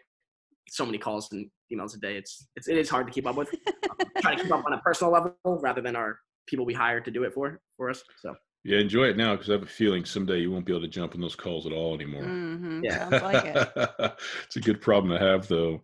so 0.68 0.84
many 0.84 0.98
calls 0.98 1.30
and 1.32 1.48
emails 1.72 1.94
a 1.96 1.98
day, 2.00 2.16
it's 2.16 2.48
it's 2.56 2.68
it 2.68 2.76
is 2.76 2.88
hard 2.88 3.06
to 3.06 3.12
keep 3.12 3.26
up 3.26 3.36
with. 3.36 3.54
um, 3.90 3.96
try 4.20 4.34
to 4.34 4.42
keep 4.42 4.52
up 4.52 4.64
on 4.66 4.72
a 4.72 4.78
personal 4.78 5.12
level 5.12 5.36
rather 5.44 5.80
than 5.80 5.94
our 5.94 6.18
people 6.48 6.64
we 6.66 6.74
hire 6.74 7.00
to 7.00 7.10
do 7.10 7.22
it 7.24 7.32
for 7.32 7.60
for 7.76 7.88
us. 7.90 8.02
So 8.20 8.34
Yeah, 8.64 8.78
enjoy 8.80 9.04
it 9.04 9.16
now 9.16 9.34
because 9.34 9.48
I 9.48 9.52
have 9.52 9.62
a 9.62 9.66
feeling 9.66 10.04
someday 10.04 10.38
you 10.40 10.50
won't 10.50 10.64
be 10.66 10.72
able 10.72 10.82
to 10.82 10.88
jump 10.88 11.14
on 11.14 11.20
those 11.20 11.36
calls 11.36 11.66
at 11.66 11.72
all 11.72 11.94
anymore. 11.94 12.24
Mhm. 12.24 12.82
Yeah. 12.82 13.08
Sounds 13.08 13.22
like 13.22 13.44
it. 13.44 13.72
it's 14.46 14.56
a 14.56 14.60
good 14.60 14.80
problem 14.80 15.16
to 15.16 15.24
have, 15.24 15.46
though. 15.46 15.82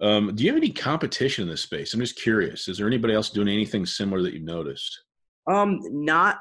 Um, 0.00 0.34
do 0.34 0.42
you 0.44 0.50
have 0.50 0.56
any 0.56 0.70
competition 0.72 1.42
in 1.42 1.48
this 1.50 1.60
space? 1.60 1.92
I'm 1.94 2.00
just 2.00 2.16
curious. 2.16 2.68
Is 2.68 2.78
there 2.78 2.86
anybody 2.86 3.12
else 3.14 3.30
doing 3.30 3.48
anything 3.48 3.84
similar 3.86 4.22
that 4.22 4.32
you've 4.32 4.42
noticed? 4.42 4.98
Um, 5.46 5.80
not 5.90 6.40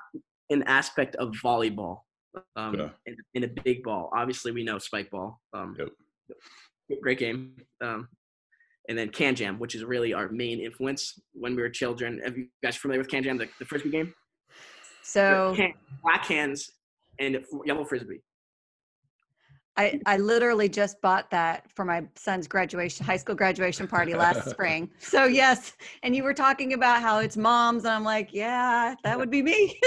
an 0.49 0.63
aspect 0.63 1.15
of 1.15 1.29
volleyball. 1.43 2.01
Um, 2.55 2.75
Yeah. 2.75 2.89
in, 3.05 3.17
in 3.33 3.43
a 3.43 3.47
big 3.47 3.83
ball. 3.83 4.09
Obviously, 4.15 4.51
we 4.51 4.63
know 4.63 4.77
Spikeball. 4.77 5.35
Um, 5.53 5.75
Yep. 5.77 5.89
great 7.01 7.19
game. 7.19 7.55
Um, 7.81 8.07
and 8.89 8.97
then 8.97 9.09
KanJam, 9.09 9.59
which 9.59 9.75
is 9.75 9.83
really 9.83 10.13
our 10.13 10.29
main 10.29 10.59
influence 10.59 11.19
when 11.33 11.55
we 11.55 11.61
were 11.61 11.69
children. 11.69 12.21
Are 12.25 12.29
you 12.35 12.47
guys 12.63 12.75
familiar 12.77 13.01
with 13.01 13.09
KanJam, 13.09 13.37
the, 13.37 13.47
the 13.59 13.65
frisbee 13.65 13.91
game? 13.91 14.13
So 15.03 15.53
Can, 15.55 15.73
black 16.03 16.25
hands 16.25 16.69
and 17.19 17.43
yellow 17.65 17.85
frisbee. 17.85 18.21
I, 19.77 19.99
I 20.05 20.17
literally 20.17 20.67
just 20.67 21.01
bought 21.01 21.29
that 21.31 21.71
for 21.71 21.85
my 21.85 22.05
son's 22.15 22.47
graduation, 22.47 23.05
high 23.05 23.17
school 23.17 23.35
graduation 23.35 23.87
party 23.87 24.13
last 24.13 24.49
spring. 24.49 24.89
So 24.99 25.25
yes, 25.25 25.73
and 26.03 26.15
you 26.15 26.23
were 26.23 26.33
talking 26.33 26.73
about 26.73 27.01
how 27.01 27.19
it's 27.19 27.37
moms, 27.37 27.85
and 27.85 27.93
I'm 27.93 28.03
like, 28.03 28.29
yeah, 28.33 28.95
that 29.03 29.17
would 29.17 29.31
be 29.31 29.41
me. 29.41 29.79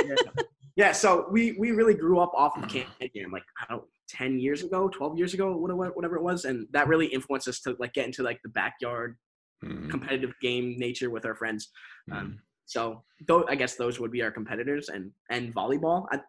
Yeah, 0.77 0.93
so 0.93 1.27
we 1.31 1.53
we 1.59 1.73
really 1.73 1.95
grew 1.95 2.19
up 2.19 2.33
off 2.35 2.57
of 2.57 2.67
Can 2.69 2.87
Jam, 3.15 3.31
like 3.31 3.45
I 3.61 3.67
don't, 3.73 3.85
ten 4.09 4.39
years 4.41 4.63
ago, 4.63 4.89
twelve 4.89 5.19
years 5.19 5.35
ago, 5.35 5.57
whatever 5.57 5.93
whatever 5.93 6.17
it 6.17 6.23
was, 6.23 6.45
and 6.47 6.67
that 6.73 6.89
really 6.89 7.07
influenced 7.07 7.49
us 7.49 7.61
to 7.61 7.77
like 7.79 7.93
get 7.93 8.07
into 8.07 8.23
like 8.23 8.41
the 8.43 8.51
backyard 8.51 9.17
Mhm, 9.65 9.91
competitive 9.91 10.35
game 10.43 10.75
nature 10.79 11.09
with 11.11 11.25
our 11.25 11.35
friends. 11.35 11.71
Um, 12.13 12.39
So 12.67 13.03
though 13.27 13.47
I 13.49 13.55
guess 13.55 13.77
those 13.77 14.01
would 14.01 14.11
be 14.11 14.23
our 14.23 14.31
competitors 14.31 14.89
and 14.89 15.11
and 15.31 15.55
volleyball. 15.55 16.07
I, 16.11 16.21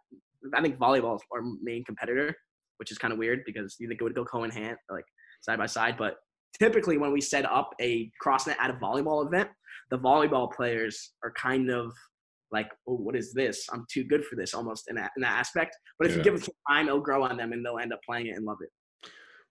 I 0.54 0.62
think 0.62 0.78
volleyball 0.78 1.16
is 1.16 1.22
our 1.34 1.42
main 1.62 1.84
competitor, 1.84 2.36
which 2.78 2.92
is 2.92 2.98
kind 2.98 3.12
of 3.12 3.18
weird 3.20 3.42
because 3.46 3.76
you 3.80 3.88
think 3.88 4.02
it 4.02 4.04
would 4.04 4.16
go 4.16 4.26
co 4.26 4.44
in 4.44 4.52
hand 4.52 4.78
like 4.90 5.06
side 5.42 5.58
by 5.58 5.66
side, 5.66 5.96
but 5.98 6.16
typically 6.58 6.98
when 6.98 7.12
we 7.12 7.22
set 7.22 7.46
up 7.46 7.72
a 7.82 8.12
crossnet 8.24 8.56
at 8.60 8.70
a 8.70 8.74
volleyball 8.74 9.26
event, 9.26 9.50
the 9.92 10.00
volleyball 10.00 10.52
players 10.52 11.12
are 11.24 11.32
kind 11.32 11.70
of 11.70 11.92
like, 12.52 12.70
oh, 12.88 12.96
what 12.96 13.16
is 13.16 13.34
this? 13.34 13.68
I'm 13.72 13.86
too 13.92 14.04
good 14.04 14.24
for 14.26 14.36
this, 14.36 14.54
almost 14.54 14.90
in 14.90 14.96
that, 14.96 15.12
in 15.18 15.22
that 15.22 15.38
aspect. 15.40 15.76
But 15.98 16.08
if 16.08 16.14
Yeah. 16.14 16.18
you 16.20 16.24
give 16.24 16.36
it 16.36 16.44
some 16.44 16.54
time, 16.70 16.88
it'll 16.88 17.02
grow 17.02 17.24
on 17.24 17.38
them, 17.38 17.52
and 17.54 17.66
they'll 17.66 17.80
end 17.80 17.92
up 17.94 18.00
playing 18.08 18.28
it 18.28 18.36
and 18.38 18.46
love 18.46 18.58
it. 18.62 18.70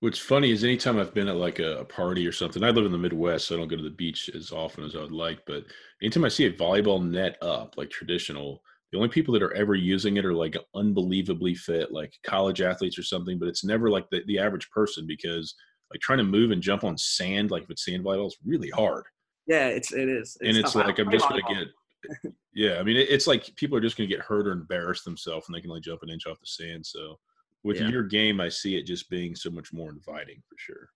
What's 0.00 0.18
funny 0.18 0.50
is 0.50 0.64
anytime 0.64 0.98
I've 0.98 1.14
been 1.14 1.28
at 1.28 1.36
like 1.36 1.58
a, 1.60 1.78
a 1.78 1.84
party 1.84 2.26
or 2.26 2.32
something, 2.32 2.62
I 2.62 2.70
live 2.70 2.86
in 2.86 2.92
the 2.92 2.98
Midwest, 2.98 3.46
so 3.46 3.54
I 3.54 3.58
don't 3.58 3.68
go 3.68 3.76
to 3.76 3.82
the 3.82 3.90
beach 3.90 4.30
as 4.34 4.52
often 4.52 4.84
as 4.84 4.94
I 4.96 5.00
would 5.00 5.12
like. 5.12 5.40
But 5.46 5.64
anytime 6.02 6.24
I 6.24 6.28
see 6.28 6.46
a 6.46 6.52
volleyball 6.52 7.02
net 7.04 7.36
up, 7.42 7.74
like 7.76 7.90
traditional, 7.90 8.62
the 8.94 8.98
only 9.00 9.08
people 9.08 9.34
that 9.34 9.42
are 9.42 9.52
ever 9.54 9.74
using 9.74 10.18
it 10.18 10.24
are 10.24 10.32
like 10.32 10.56
unbelievably 10.76 11.56
fit, 11.56 11.90
like 11.90 12.14
college 12.24 12.60
athletes 12.60 12.96
or 12.96 13.02
something. 13.02 13.40
But 13.40 13.48
it's 13.48 13.64
never 13.64 13.90
like 13.90 14.08
the, 14.10 14.22
the 14.28 14.38
average 14.38 14.70
person 14.70 15.04
because 15.04 15.52
like 15.92 16.00
trying 16.00 16.18
to 16.18 16.24
move 16.24 16.52
and 16.52 16.62
jump 16.62 16.84
on 16.84 16.96
sand, 16.96 17.50
like 17.50 17.64
if 17.64 17.70
it's 17.70 17.84
sand 17.84 18.04
volleyball, 18.04 18.28
is 18.28 18.36
really 18.46 18.70
hard. 18.70 19.02
Yeah, 19.48 19.66
it's 19.66 19.92
it 19.92 20.08
is. 20.08 20.36
and 20.40 20.56
it's 20.56 20.74
tough. 20.74 20.86
Like 20.86 21.00
I'm 21.00 21.10
just 21.10 21.28
gonna 21.28 21.42
get. 21.48 22.32
Yeah, 22.56 22.78
I 22.78 22.84
mean, 22.84 22.96
it, 22.96 23.08
it's 23.10 23.26
like 23.26 23.52
people 23.56 23.76
are 23.76 23.80
just 23.80 23.96
gonna 23.96 24.06
get 24.06 24.20
hurt 24.20 24.46
or 24.46 24.52
embarrass 24.52 25.02
themselves, 25.02 25.48
and 25.48 25.56
they 25.56 25.60
can 25.60 25.70
only 25.70 25.80
jump 25.80 26.04
an 26.04 26.10
inch 26.10 26.28
off 26.28 26.38
the 26.38 26.46
sand. 26.46 26.86
So, 26.86 27.18
with 27.64 27.80
Yeah. 27.80 27.88
your 27.88 28.04
game, 28.04 28.40
I 28.40 28.48
see 28.48 28.76
it 28.76 28.84
just 28.86 29.10
being 29.10 29.34
so 29.34 29.50
much 29.50 29.72
more 29.72 29.90
inviting 29.90 30.40
for 30.48 30.54
sure. 30.56 30.88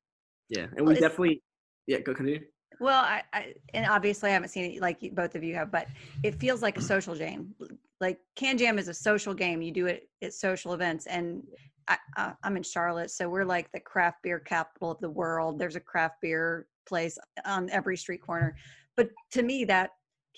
Yeah, 0.50 0.66
and 0.76 0.86
we 0.86 0.92
it's- 0.92 1.00
definitely. 1.00 1.42
Yeah, 1.88 1.98
go 1.98 2.14
continue. 2.14 2.44
Well, 2.80 3.02
I, 3.02 3.22
I 3.32 3.54
and 3.74 3.86
obviously 3.86 4.30
I 4.30 4.34
haven't 4.34 4.50
seen 4.50 4.72
it 4.72 4.80
like 4.80 5.00
both 5.14 5.34
of 5.34 5.42
you 5.42 5.54
have, 5.54 5.70
but 5.70 5.88
it 6.22 6.34
feels 6.34 6.62
like 6.62 6.78
a 6.78 6.82
social 6.82 7.14
game. 7.14 7.54
Like 8.00 8.20
KanJam 8.38 8.78
is 8.78 8.88
a 8.88 8.94
social 8.94 9.34
game. 9.34 9.62
You 9.62 9.72
do 9.72 9.86
it 9.86 10.08
at 10.22 10.32
social 10.32 10.74
events, 10.74 11.06
and 11.06 11.42
I, 11.88 11.98
I, 12.16 12.32
I'm 12.44 12.56
in 12.56 12.62
Charlotte, 12.62 13.10
so 13.10 13.28
we're 13.28 13.44
like 13.44 13.72
the 13.72 13.80
craft 13.80 14.18
beer 14.22 14.38
capital 14.38 14.92
of 14.92 15.00
the 15.00 15.10
world. 15.10 15.58
There's 15.58 15.76
a 15.76 15.80
craft 15.80 16.16
beer 16.22 16.66
place 16.86 17.18
on 17.44 17.68
every 17.70 17.96
street 17.96 18.22
corner. 18.22 18.56
But 18.96 19.10
to 19.32 19.42
me, 19.42 19.64
that 19.64 19.90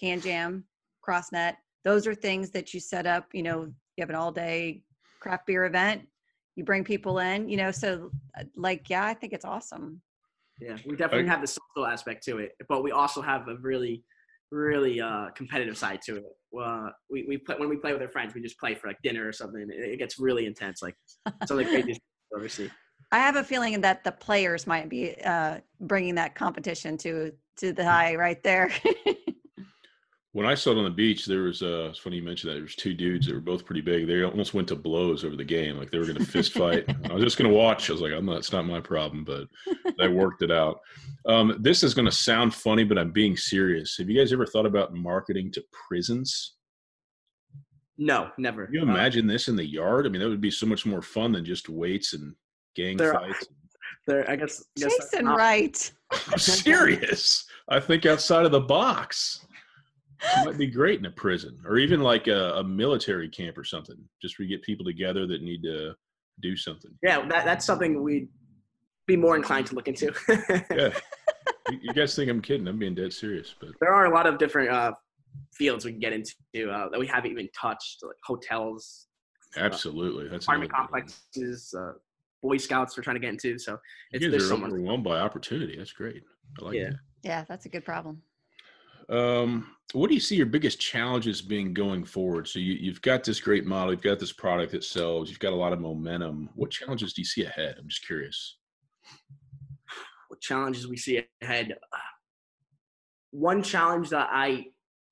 KanJam, 0.03 0.63
CrossNet, 1.07 1.57
those 1.85 2.07
are 2.07 2.15
things 2.15 2.51
that 2.51 2.73
you 2.73 2.81
set 2.81 3.07
up. 3.07 3.27
You 3.33 3.43
know, 3.43 3.63
you 3.65 4.01
have 4.01 4.11
an 4.11 4.17
all 4.17 4.33
day 4.33 4.83
craft 5.21 5.47
beer 5.47 5.65
event. 5.65 6.03
You 6.57 6.65
bring 6.65 6.85
people 6.85 7.19
in. 7.19 7.49
You 7.49 7.57
know, 7.57 7.71
so 7.71 8.11
uh, 8.39 8.45
like, 8.57 8.89
yeah, 8.89 9.05
I 9.05 9.15
think 9.15 9.33
it's 9.33 9.45
awesome. 9.45 10.01
Yeah, 10.61 10.77
we 10.87 10.97
definitely 10.97 11.29
I- 11.29 11.33
have 11.33 11.41
the 11.41 11.47
social 11.47 11.87
aspect 11.87 12.25
to 12.25 12.39
it, 12.39 12.53
but 12.69 12.83
we 12.83 12.93
also 12.93 13.23
have 13.23 13.49
a 13.49 13.57
really, 13.57 14.05
really 14.51 15.01
uh, 15.01 15.31
competitive 15.35 15.79
side 15.79 16.01
to 16.07 16.17
it. 16.17 16.25
Uh, 16.59 16.89
we 17.09 17.25
we 17.27 17.39
play 17.39 17.57
when 17.59 17.69
we 17.69 17.77
play 17.77 17.93
with 17.93 18.03
our 18.03 18.09
friends, 18.09 18.35
we 18.35 18.43
just 18.43 18.59
play 18.59 18.75
for 18.75 18.89
like 18.89 18.99
dinner 19.03 19.27
or 19.27 19.33
something. 19.33 19.67
It, 19.71 19.93
it 19.93 19.99
gets 19.99 20.19
really 20.19 20.47
intense, 20.47 20.83
like 20.83 20.95
something 21.47 21.67
crazy 21.67 21.89
you've 21.89 21.99
ever 22.37 22.49
see. 22.49 22.71
I 23.13 23.19
have 23.19 23.37
a 23.37 23.45
feeling 23.45 23.81
that 23.81 24.05
the 24.05 24.13
players 24.13 24.67
might 24.67 24.89
be 24.89 25.21
uh, 25.23 25.59
bringing 25.81 26.17
that 26.17 26.35
competition 26.35 26.97
to 26.99 27.33
to 27.57 27.73
the 27.73 27.85
high 27.91 28.17
right 28.17 28.43
there. 28.43 28.71
When 30.33 30.47
I 30.47 30.55
saw 30.55 30.71
it 30.71 30.79
on 30.79 30.85
the 30.85 30.91
beach, 30.91 31.27
there 31.27 31.43
was 31.43 31.61
uh 31.61 31.89
it's 31.91 31.99
funny 31.99 32.17
you 32.17 32.23
mentioned 32.23 32.51
that 32.51 32.55
there 32.55 32.63
was 32.63 32.77
two 32.77 32.95
dudes 32.95 33.27
that 33.27 33.35
were 33.35 33.41
both 33.41 33.65
pretty 33.65 33.81
big. 33.81 34.07
They 34.07 34.23
almost 34.23 34.55
went 34.55 34.69
to 34.69 34.77
blows 34.77 35.25
over 35.25 35.35
the 35.35 35.45
game, 35.45 35.77
like 35.77 35.91
they 35.91 35.99
were 35.99 36.07
gonna 36.07 36.25
fist 36.25 36.53
fight. 36.53 36.85
I 37.11 37.13
was 37.13 37.25
just 37.25 37.37
gonna 37.37 37.49
watch. 37.53 37.91
I 37.91 37.95
was 37.95 38.01
like, 38.03 38.13
I'm 38.13 38.27
not 38.27 38.37
it's 38.39 38.53
not 38.53 38.65
my 38.65 38.81
problem, 38.81 39.25
but 39.25 39.49
they 39.99 40.07
worked 40.07 40.43
it 40.43 40.53
out. 40.53 40.79
Um, 41.27 41.57
this 41.61 41.83
is 41.83 41.95
gonna 41.95 42.13
sound 42.13 42.55
funny, 42.55 42.85
but 42.85 42.97
I'm 42.97 43.11
being 43.11 43.37
serious. 43.37 43.97
Have 43.99 44.09
you 44.09 44.17
guys 44.17 44.33
ever 44.33 44.47
thought 44.47 44.67
about 44.67 44.95
marketing 44.95 45.51
to 45.53 45.65
prisons? 45.89 46.55
No, 47.99 48.31
never. 48.39 48.67
Can 48.67 48.75
you 48.77 48.81
Uh, 48.83 48.85
imagine 48.85 49.27
this 49.27 49.49
in 49.49 49.57
the 49.57 49.67
yard? 49.67 50.07
I 50.07 50.11
mean, 50.11 50.23
that 50.23 50.29
would 50.29 50.41
be 50.41 50.51
so 50.51 50.65
much 50.65 50.87
more 50.87 51.03
fun 51.03 51.33
than 51.33 51.45
just 51.45 51.69
weights 51.69 52.13
and 52.15 52.35
gang 52.77 52.97
There 52.97 53.15
are- 53.15 53.21
fights. 53.33 53.49
there, 54.07 54.31
I 54.31 54.37
guess. 54.37 54.63
I 54.79 54.81
guess 54.81 54.97
that's 54.97 55.11
Jason 55.11 55.25
not- 55.27 55.37
Wright. 55.39 55.93
I'm 56.29 56.39
serious. 56.39 57.45
I 57.69 57.79
think 57.81 58.07
outside 58.07 58.47
of 58.47 58.53
the 58.53 58.61
box. 58.61 59.45
It 60.23 60.47
might 60.47 60.59
be 60.59 60.67
great 60.67 60.99
in 60.99 61.07
a 61.07 61.11
prison 61.11 61.59
or 61.67 61.79
even 61.79 62.01
like 62.01 62.27
a, 62.27 62.55
a 62.57 62.65
military 62.65 63.29
camp 63.29 63.57
or 63.57 63.65
something, 63.65 63.97
just 64.21 64.39
where 64.39 64.47
you 64.47 64.57
get 64.57 64.65
people 64.65 64.85
together 64.85 65.27
that 65.27 65.43
need 65.43 65.63
to 65.63 65.95
do 66.41 66.57
something. 66.57 66.91
Yeah, 67.03 67.27
that, 67.29 67.45
that's 67.45 67.65
something 67.65 68.03
we'd 68.03 68.29
be 69.07 69.17
more 69.17 69.37
inclined 69.37 69.67
to 69.67 69.75
look 69.75 69.89
into. 69.89 70.13
Yeah. 70.71 70.91
you, 71.71 71.79
you 71.83 71.93
guys 71.95 72.15
think 72.15 72.31
I'm 72.31 72.41
kidding? 72.43 72.67
I'm 72.69 72.79
being 72.79 72.95
dead 72.95 73.13
serious, 73.13 73.55
but 73.61 73.71
there 73.81 73.93
are 73.93 74.07
a 74.07 74.15
lot 74.15 74.27
of 74.27 74.39
different 74.39 74.71
uh, 74.71 74.93
fields 75.55 75.85
we 75.85 75.93
can 75.93 76.01
get 76.01 76.13
into 76.13 76.71
uh, 76.71 76.89
that 76.91 76.99
we 76.99 77.07
haven't 77.07 77.31
even 77.31 77.49
touched, 77.59 78.01
like 78.03 78.17
hotels, 78.25 79.07
absolutely. 79.57 80.29
That's 80.29 80.45
apartment 80.45 80.71
another 80.73 80.87
big 80.87 80.93
one. 80.93 81.03
complexes, 81.03 81.75
uh, 81.79 81.93
Boy 82.43 82.57
Scouts 82.57 82.97
we're 82.97 83.03
trying 83.03 83.17
to 83.17 83.21
get 83.21 83.31
into. 83.31 83.59
So 83.59 83.73
You 83.73 83.79
it's 84.13 84.25
guys 84.25 84.31
there's 84.33 84.51
are 84.51 84.65
overwhelmed 84.65 85.05
by 85.05 85.21
opportunity. 85.21 85.77
That's 85.77 85.93
great. 85.93 86.23
I 86.61 86.65
like 86.65 86.75
Yeah. 86.75 86.91
Yeah, 87.23 87.45
that's 87.49 87.67
a 87.67 87.69
good 87.69 87.85
problem. 87.85 88.23
Um, 89.11 89.67
what 89.93 90.09
do 90.09 90.15
you 90.15 90.21
see 90.21 90.37
your 90.37 90.47
biggest 90.47 90.79
challenges 90.79 91.43
being 91.43 91.75
going 91.75 92.05
forward? 92.05 92.47
So 92.47 92.61
you, 92.61 92.75
you've 92.75 93.03
got 93.03 93.25
this 93.25 93.41
great 93.41 93.67
model, 93.67 93.93
you've 93.93 94.03
got 94.03 94.21
this 94.21 94.33
product 94.33 94.71
that 94.73 94.85
sells, 94.85 95.29
you've 95.29 95.41
got 95.41 95.53
a 95.53 95.57
lot 95.57 95.73
of 95.73 95.81
momentum. 95.81 96.49
What 96.55 96.71
challenges 96.71 97.13
do 97.13 97.23
you 97.23 97.27
see 97.27 97.45
ahead? 97.45 97.75
I'm 97.79 97.89
just 97.89 98.07
curious. 98.07 98.57
what 100.29 100.41
challenges 100.41 100.87
we 100.87 100.97
see 100.97 101.25
ahead. 101.43 101.77
One 103.33 103.63
challenge 103.63 104.11
that 104.11 104.29
I 104.31 104.67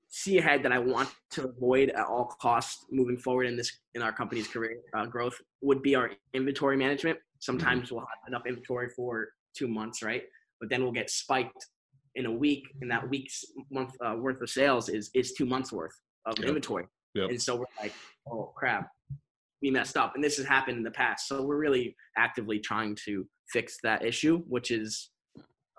see 0.08 0.38
ahead 0.38 0.62
that 0.62 0.72
I 0.72 0.78
want 0.78 1.10
to 1.32 1.48
avoid 1.48 1.90
at 1.90 2.06
all 2.06 2.36
costs 2.40 2.84
moving 2.90 3.18
forward 3.18 3.44
in 3.44 3.56
this 3.56 3.78
in 3.94 4.02
our 4.02 4.12
company's 4.12 4.48
career 4.48 4.78
uh, 4.94 5.06
growth 5.06 5.34
would 5.60 5.82
be 5.82 5.94
our 5.96 6.12
inventory 6.34 6.76
management. 6.76 7.18
Sometimes 7.40 7.90
we'll 7.90 8.00
have 8.00 8.08
enough 8.28 8.46
inventory 8.46 8.88
for 8.94 9.28
two 9.56 9.68
months, 9.68 10.02
right? 10.02 10.22
But 10.60 10.70
then 10.70 10.82
we'll 10.82 10.92
get 10.92 11.10
spiked 11.10 11.66
in 12.18 12.26
a 12.26 12.30
week, 12.30 12.64
and 12.82 12.90
that 12.90 13.08
week's 13.08 13.44
month 13.70 13.92
uh, 14.04 14.16
worth 14.18 14.40
of 14.42 14.50
sales 14.50 14.88
is 14.88 15.10
is 15.14 15.32
two 15.32 15.46
months 15.46 15.72
worth 15.72 15.96
of 16.26 16.36
Yep. 16.38 16.48
inventory. 16.48 16.86
Yep. 17.14 17.30
And 17.30 17.40
so 17.40 17.56
we're 17.56 17.64
like, 17.80 17.94
oh 18.30 18.52
crap, 18.56 18.88
we 19.62 19.70
messed 19.70 19.96
up. 19.96 20.14
And 20.14 20.22
this 20.22 20.36
has 20.36 20.44
happened 20.44 20.76
in 20.76 20.82
the 20.82 20.90
past. 20.90 21.28
So 21.28 21.42
we're 21.42 21.56
really 21.56 21.96
actively 22.18 22.58
trying 22.58 22.96
to 23.06 23.26
fix 23.52 23.78
that 23.82 24.04
issue, 24.04 24.42
which 24.48 24.70
is 24.70 25.10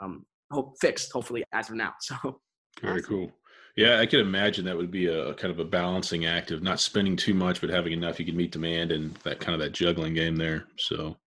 um, 0.01 0.25
hope 0.51 0.75
fixed 0.81 1.11
hopefully 1.11 1.43
as 1.53 1.69
of 1.69 1.75
now. 1.75 1.93
So 2.01 2.39
Very 2.81 3.03
cool. 3.03 3.31
Yeah, 3.75 3.99
I 3.99 4.05
could 4.05 4.19
imagine 4.21 4.65
that 4.65 4.77
would 4.77 4.91
be 4.91 5.07
a 5.07 5.33
kind 5.35 5.51
of 5.51 5.59
a 5.59 5.65
balancing 5.65 6.25
act 6.25 6.51
of 6.51 6.63
not 6.63 6.79
spending 6.79 7.15
too 7.15 7.33
much, 7.33 7.59
but 7.61 7.69
having 7.69 7.93
enough 7.93 8.19
you 8.19 8.25
can 8.25 8.37
meet 8.37 8.51
demand 8.51 8.91
and 8.91 9.13
that 9.23 9.39
kind 9.39 9.53
of 9.53 9.59
that 9.59 9.73
juggling 9.73 10.13
game 10.13 10.35
there. 10.37 10.65
So 10.77 11.17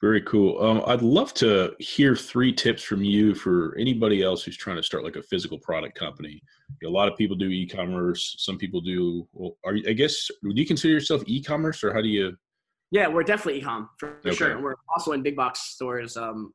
very 0.00 0.20
cool. 0.22 0.62
Um, 0.62 0.82
I'd 0.86 1.02
love 1.02 1.32
to 1.34 1.74
hear 1.78 2.14
three 2.14 2.52
tips 2.52 2.82
from 2.82 3.02
you 3.02 3.34
for 3.34 3.74
anybody 3.78 4.22
else 4.22 4.42
who's 4.42 4.56
trying 4.56 4.76
to 4.76 4.82
start 4.82 5.02
like 5.02 5.16
a 5.16 5.22
physical 5.22 5.58
product 5.58 5.98
company. 5.98 6.42
A 6.84 6.88
lot 6.88 7.08
of 7.08 7.16
people 7.16 7.36
do 7.36 7.48
e-commerce. 7.48 8.36
Some 8.38 8.58
people 8.58 8.80
do. 8.80 9.26
Well, 9.32 9.56
are 9.64 9.76
I 9.88 9.92
guess 9.92 10.28
do 10.42 10.52
you 10.54 10.66
consider 10.66 10.92
yourself 10.92 11.22
e-commerce 11.26 11.82
or 11.82 11.94
how 11.94 12.02
do 12.02 12.08
you? 12.08 12.36
yeah, 12.94 13.08
we're 13.08 13.24
definitely 13.24 13.60
ecom 13.60 13.88
for, 13.98 14.20
sure. 14.22 14.32
Okay. 14.32 14.52
And 14.52 14.62
we're 14.62 14.76
also 14.94 15.12
in 15.12 15.22
big 15.22 15.34
box 15.34 15.60
stores, 15.60 16.16
um, 16.16 16.54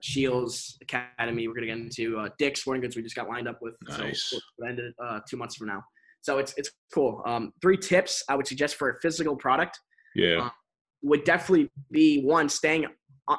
Shields 0.00 0.78
Academy. 0.80 1.48
We're 1.48 1.54
gonna 1.54 1.66
get 1.66 1.76
into 1.76 2.18
uh, 2.18 2.30
Dick's 2.38 2.62
Sporting 2.62 2.80
Goods. 2.80 2.96
We 2.96 3.02
just 3.02 3.14
got 3.14 3.28
lined 3.28 3.46
up 3.46 3.58
with. 3.60 3.74
Nice. 3.86 4.22
So 4.24 4.38
we'll 4.58 4.70
end 4.70 4.78
it 4.78 4.94
uh, 5.02 5.20
two 5.28 5.36
months 5.36 5.56
from 5.56 5.66
now. 5.68 5.82
So 6.22 6.38
it's 6.38 6.54
it's 6.56 6.70
cool. 6.94 7.22
Um, 7.26 7.52
three 7.60 7.76
tips 7.76 8.24
I 8.28 8.36
would 8.36 8.46
suggest 8.46 8.76
for 8.76 8.90
a 8.90 9.00
physical 9.00 9.36
product. 9.36 9.78
Yeah. 10.14 10.46
Uh, 10.46 10.50
would 11.02 11.24
definitely 11.24 11.70
be 11.90 12.22
one 12.22 12.48
staying 12.48 12.86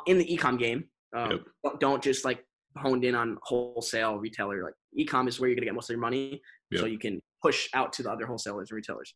in 0.06 0.18
the 0.18 0.26
ecom 0.26 0.58
game. 0.60 0.86
Um, 1.16 1.46
Yep. 1.64 1.80
don't, 1.80 2.04
just 2.04 2.26
like 2.26 2.44
honed 2.78 3.04
in 3.04 3.16
on 3.16 3.38
wholesale 3.44 4.18
retailer. 4.18 4.64
Like 4.64 4.74
ecom 4.98 5.28
is 5.28 5.40
where 5.40 5.50
you're 5.50 5.56
gonna 5.56 5.66
get 5.66 5.74
most 5.74 5.90
of 5.90 5.94
your 5.94 6.02
money, 6.02 6.42
so 6.76 6.86
you 6.86 7.00
can 7.00 7.22
push 7.42 7.70
out 7.74 7.94
to 7.94 8.04
the 8.04 8.12
other 8.12 8.26
wholesalers 8.26 8.70
and 8.72 8.76
retailers. 8.76 9.14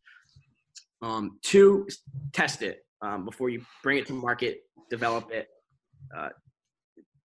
Um, 1.02 1.40
two, 1.44 1.88
test 2.34 2.62
it 2.62 2.86
um, 3.02 3.26
before 3.26 3.50
you 3.50 3.66
bring 3.84 3.98
it 3.98 4.08
to 4.08 4.14
market. 4.14 4.60
Develop 4.90 5.32
it. 5.32 5.48
Uh, 6.16 6.30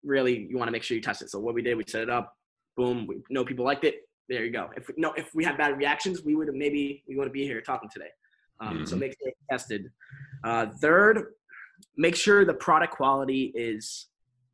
really, 0.05 0.47
you 0.49 0.57
want 0.57 0.69
to 0.69 0.73
make 0.73 0.83
sure 0.83 0.97
you 0.97 1.03
test 1.03 1.23
it. 1.23 1.31
So 1.31 1.39
what 1.39 1.55
we 1.55 1.63
did, 1.63 1.77
we 1.77 1.85
set 1.87 2.03
it 2.03 2.11
up. 2.11 2.35
Boom. 2.77 3.07
We 3.07 3.21
know 3.31 3.45
people 3.45 3.65
liked 3.65 3.85
it. 3.85 3.97
There 4.29 4.45
you 4.45 4.53
go. 4.53 4.71
If 4.77 4.91
no, 4.97 5.13
if 5.15 5.35
we 5.35 5.45
had 5.45 5.57
bad 5.57 5.77
reactions, 5.79 6.23
we 6.23 6.35
would 6.35 6.49
have 6.49 6.57
maybe 6.57 7.03
we 7.09 7.17
wouldn't 7.17 7.33
be 7.33 7.45
here 7.45 7.61
talking 7.61 7.89
today. 7.93 8.09
Um, 8.61 8.87
So 8.87 8.97
Mhm. 8.97 9.01
make 9.01 9.13
sure 9.19 9.29
it's 9.29 9.41
tested. 9.51 9.93
Uh, 10.45 10.67
third, 10.81 11.35
make 11.97 12.17
sure 12.17 12.45
the 12.45 12.55
product 12.55 12.95
quality 12.95 13.53
is 13.55 14.09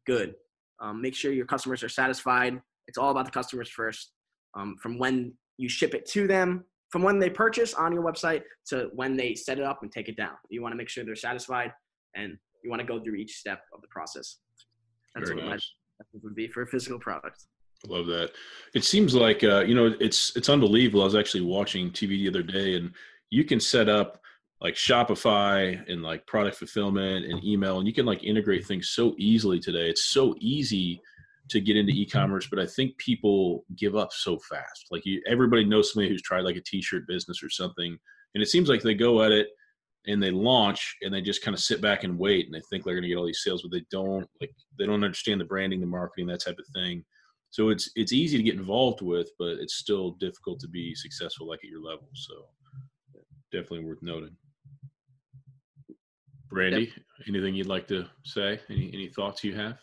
good. 0.07 0.35
Um, 0.81 1.01
make 1.01 1.15
sure 1.15 1.33
your 1.33 1.47
customers 1.47 1.83
are 1.83 1.89
satisfied. 1.89 2.61
It's 2.87 2.99
all 2.99 3.11
about 3.11 3.25
the 3.25 3.31
customers 3.31 3.69
first. 3.71 4.13
Um, 4.55 4.77
from 4.79 4.99
when 4.99 5.37
you 5.57 5.69
ship 5.69 5.95
it 5.95 6.05
to 6.07 6.27
them, 6.27 6.65
from 6.91 7.03
when 7.03 7.19
they 7.19 7.31
purchase 7.31 7.75
on 7.75 7.93
your 7.93 8.03
website 8.05 8.45
to 8.67 8.91
when 8.93 9.17
they 9.17 9.35
set 9.35 9.59
it 9.59 9.65
up 9.65 9.83
and 9.83 9.91
take 9.91 10.09
it 10.09 10.17
down. 10.17 10.37
You 10.51 10.63
want 10.63 10.73
to 10.73 10.77
make 10.77 10.89
sure 10.89 11.05
they're 11.05 11.17
satisfied, 11.17 11.73
and 12.15 12.39
you 12.63 12.71
want 12.71 12.81
to 12.81 12.87
go 12.87 13.03
through 13.03 13.15
each 13.17 13.37
step 13.37 13.63
of 13.73 13.81
the 13.81 13.89
process. 13.89 14.41
That's 15.15 15.29
Very 15.31 15.41
what 15.41 15.45
my 15.47 15.51
nice. 15.53 15.73
message 15.99 16.23
would 16.23 16.35
be 16.35 16.47
for 16.49 16.63
a 16.63 16.67
physical 16.67 16.99
product. 16.99 17.47
I 17.85 17.93
love 17.93 18.07
that. 18.07 18.33
It 18.75 18.85
seems 18.85 19.15
like 19.15 19.43
uh, 19.43 19.61
you 19.61 19.75
know 19.75 19.87
it's 19.99 20.37
it's 20.37 20.49
unbelievable. 20.49 21.03
I 21.03 21.05
was 21.05 21.15
actually 21.17 21.43
watching 21.43 21.91
TV 21.91 22.11
the 22.11 22.29
other 22.29 22.43
day, 22.43 22.77
and 22.77 22.95
you 23.31 23.45
can 23.45 23.61
set 23.61 23.89
up 23.89 24.21
like 24.61 24.75
Shopify 24.75 25.83
and 25.91 26.03
like 26.03 26.27
product 26.27 26.57
fulfillment 26.57 27.27
and 27.27 27.45
email, 27.45 27.79
and 27.79 27.87
you 27.87 27.93
can 27.93 28.07
like 28.07 28.25
integrate 28.25 28.67
things 28.67 28.91
so 28.91 29.15
easily 29.19 29.61
today. 29.61 29.91
It's 29.91 30.07
so 30.07 30.35
easy 30.39 31.01
to 31.51 31.61
get 31.61 31.77
into 31.77 31.93
mm-hmm. 31.93 32.03
e-commerce, 32.03 32.47
but 32.49 32.59
I 32.59 32.67
think 32.67 32.97
people 32.97 33.65
give 33.77 33.97
up 33.97 34.13
so 34.13 34.39
fast. 34.39 34.87
Like 34.91 35.05
you, 35.05 35.21
everybody 35.27 35.65
knows 35.65 35.93
somebody 35.93 36.09
who's 36.09 36.23
tried 36.23 36.45
like 36.45 36.57
a 36.57 36.63
t-shirt 36.63 37.07
business 37.07 37.43
or 37.43 37.51
something, 37.51 37.99
and 38.35 38.43
it 38.43 38.49
seems 38.49 38.69
like 38.69 38.83
they 38.83 38.95
go 38.95 39.23
at 39.23 39.33
it 39.33 39.49
and 40.07 40.23
they 40.23 40.31
launch 40.31 40.97
and 41.03 41.13
they 41.13 41.21
just 41.21 41.43
kind 41.43 41.55
of 41.55 41.61
sit 41.61 41.81
back 41.81 42.05
and 42.05 42.19
wait 42.19 42.47
and 42.47 42.55
they 42.55 42.63
think 42.71 42.85
they're 42.85 42.95
going 42.95 43.03
to 43.03 43.09
get 43.09 43.17
all 43.17 43.27
these 43.27 43.43
sales, 43.43 43.63
but 43.63 43.71
they 43.71 43.85
don't. 43.91 44.27
Like 44.41 44.53
they 44.79 44.87
don't 44.87 45.05
understand 45.05 45.41
the 45.41 45.47
branding, 45.47 45.81
the 45.81 45.87
marketing, 45.87 46.27
that 46.29 46.45
type 46.45 46.59
of 46.59 46.67
thing. 46.75 47.05
So 47.51 47.69
it's 47.69 47.91
it's 47.97 48.13
easy 48.13 48.37
to 48.37 48.43
get 48.43 48.57
involved 48.57 49.03
with, 49.03 49.29
but 49.39 49.59
it's 49.61 49.77
still 49.77 50.13
difficult 50.13 50.61
to 50.61 50.69
be 50.69 50.95
successful 50.95 51.49
like 51.49 51.61
at 51.63 51.71
your 51.71 51.83
level. 51.83 52.09
So 52.15 52.35
definitely 53.55 53.85
worth 53.85 54.03
noting. 54.03 54.37
Brandy, 56.51 56.83
yep. 56.83 57.05
anything 57.29 57.55
you'd 57.55 57.67
like 57.67 57.89
to 57.89 58.07
say? 58.25 58.61
Any 58.69 58.91
any 58.93 59.09
thoughts 59.09 59.43
you 59.43 59.55
have? 59.55 59.79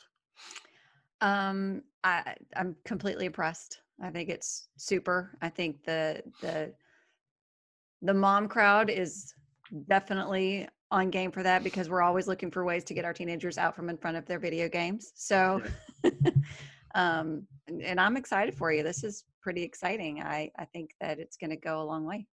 Um, 1.22 1.84
I 2.04 2.36
I'm 2.56 2.76
completely 2.86 3.26
impressed. 3.26 3.82
I 4.02 4.10
think 4.10 4.30
it's 4.30 4.68
super. 4.78 5.38
I 5.42 5.50
think 5.50 5.84
the 5.86 6.22
the 6.42 6.74
the 8.02 8.14
mom 8.14 8.48
crowd 8.48 8.90
is 8.90 9.34
definitely 9.88 10.68
on 10.92 11.10
game 11.10 11.32
for 11.32 11.44
that 11.44 11.64
because 11.64 11.90
we're 11.90 12.02
always 12.02 12.28
looking 12.28 12.52
for 12.52 12.66
ways 12.66 12.84
to 12.84 12.94
get 12.94 13.06
our 13.06 13.14
teenagers 13.14 13.58
out 13.58 13.76
from 13.76 13.90
in 13.90 13.98
front 13.98 14.18
of 14.18 14.26
their 14.26 14.40
video 14.40 14.68
games. 14.68 15.14
So, 15.16 15.62
um, 16.96 17.48
and, 17.68 17.82
and, 17.82 18.00
I'm 18.00 18.18
excited 18.18 18.54
for 18.56 18.74
you. 18.74 18.84
This 18.84 19.04
is 19.06 19.24
pretty 19.42 19.64
exciting. 19.64 20.22
I 20.22 20.52
I 20.58 20.66
think 20.66 20.92
that 21.00 21.20
it's 21.20 21.38
going 21.38 21.52
to 21.52 21.56
go 21.56 21.82
a 21.82 21.86
long 21.86 22.06
way. 22.06 22.28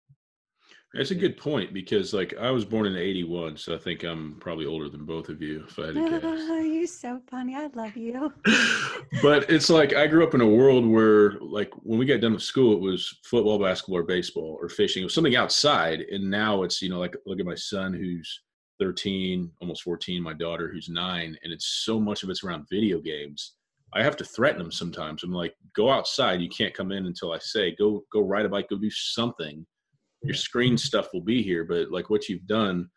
That's 0.95 1.11
a 1.11 1.17
good 1.17 1.37
point 1.37 1.75
because, 1.75 2.15
like, 2.15 2.35
I 2.41 2.51
was 2.51 2.65
born 2.65 2.87
in 2.87 2.97
'81, 2.97 3.57
so 3.59 3.75
I 3.75 3.79
think 3.79 4.03
I'm 4.03 4.37
probably 4.41 4.67
older 4.67 4.89
than 4.89 5.05
both 5.05 5.29
of 5.29 5.43
you. 5.43 5.65
If 5.69 5.79
I 5.79 5.87
had 5.87 5.95
to 5.95 6.11
guess, 6.11 6.23
oh, 6.25 6.61
you're 6.61 6.87
so 6.87 7.21
funny. 7.29 7.55
I 7.55 7.67
love 7.75 7.97
you. 7.97 8.33
but 9.23 9.51
it's 9.51 9.69
like 9.69 9.95
I 9.95 10.07
grew 10.07 10.27
up 10.27 10.35
in 10.35 10.41
a 10.41 10.49
world 10.49 10.87
where, 10.87 11.33
like, 11.41 11.73
when 11.83 11.99
we 11.99 12.07
got 12.07 12.21
done 12.21 12.33
with 12.33 12.43
school, 12.43 12.73
it 12.73 12.81
was 12.81 13.19
football, 13.25 13.59
basketball, 13.59 13.99
or 13.99 14.05
baseball, 14.05 14.59
or 14.61 14.69
fishing. 14.69 15.03
It 15.03 15.07
was 15.07 15.15
something 15.15 15.37
outside, 15.37 16.01
and 16.01 16.31
now 16.31 16.63
it's 16.63 16.81
you 16.81 16.89
know, 16.89 16.99
like, 16.99 17.17
look 17.27 17.41
at 17.41 17.47
my 17.47 17.55
son 17.55 17.93
who's 17.93 18.43
13, 18.79 19.51
almost 19.61 19.83
14, 19.83 20.23
my 20.23 20.35
daughter 20.35 20.71
who's 20.73 20.89
nine, 20.89 21.37
and 21.43 21.53
it's 21.53 21.83
so 21.85 22.01
much 22.01 22.23
of 22.23 22.31
it's 22.31 22.45
around 22.45 22.67
video 22.71 23.01
games. 23.01 23.55
I 23.93 24.03
have 24.03 24.17
to 24.17 24.25
threaten 24.25 24.59
them 24.59 24.73
sometimes. 24.73 25.23
I'm 25.23 25.33
like, 25.33 25.55
go 25.75 25.91
outside. 25.91 26.41
You 26.41 26.49
can't 26.49 26.75
come 26.75 26.93
in 26.93 27.07
until 27.07 27.33
I 27.33 27.39
say, 27.39 27.75
go, 27.77 28.03
go 28.13 28.21
ride 28.21 28.45
a 28.45 28.49
bike, 28.49 28.69
go 28.69 28.77
do 28.77 28.91
something 28.91 29.65
your 30.27 30.35
screen 30.35 30.77
stuff 30.77 31.09
will 31.13 31.23
be 31.23 31.43
here 31.43 31.65
but 31.65 31.91
like 31.91 32.11
what 32.11 32.29
you've 32.29 32.47
done 32.47 32.89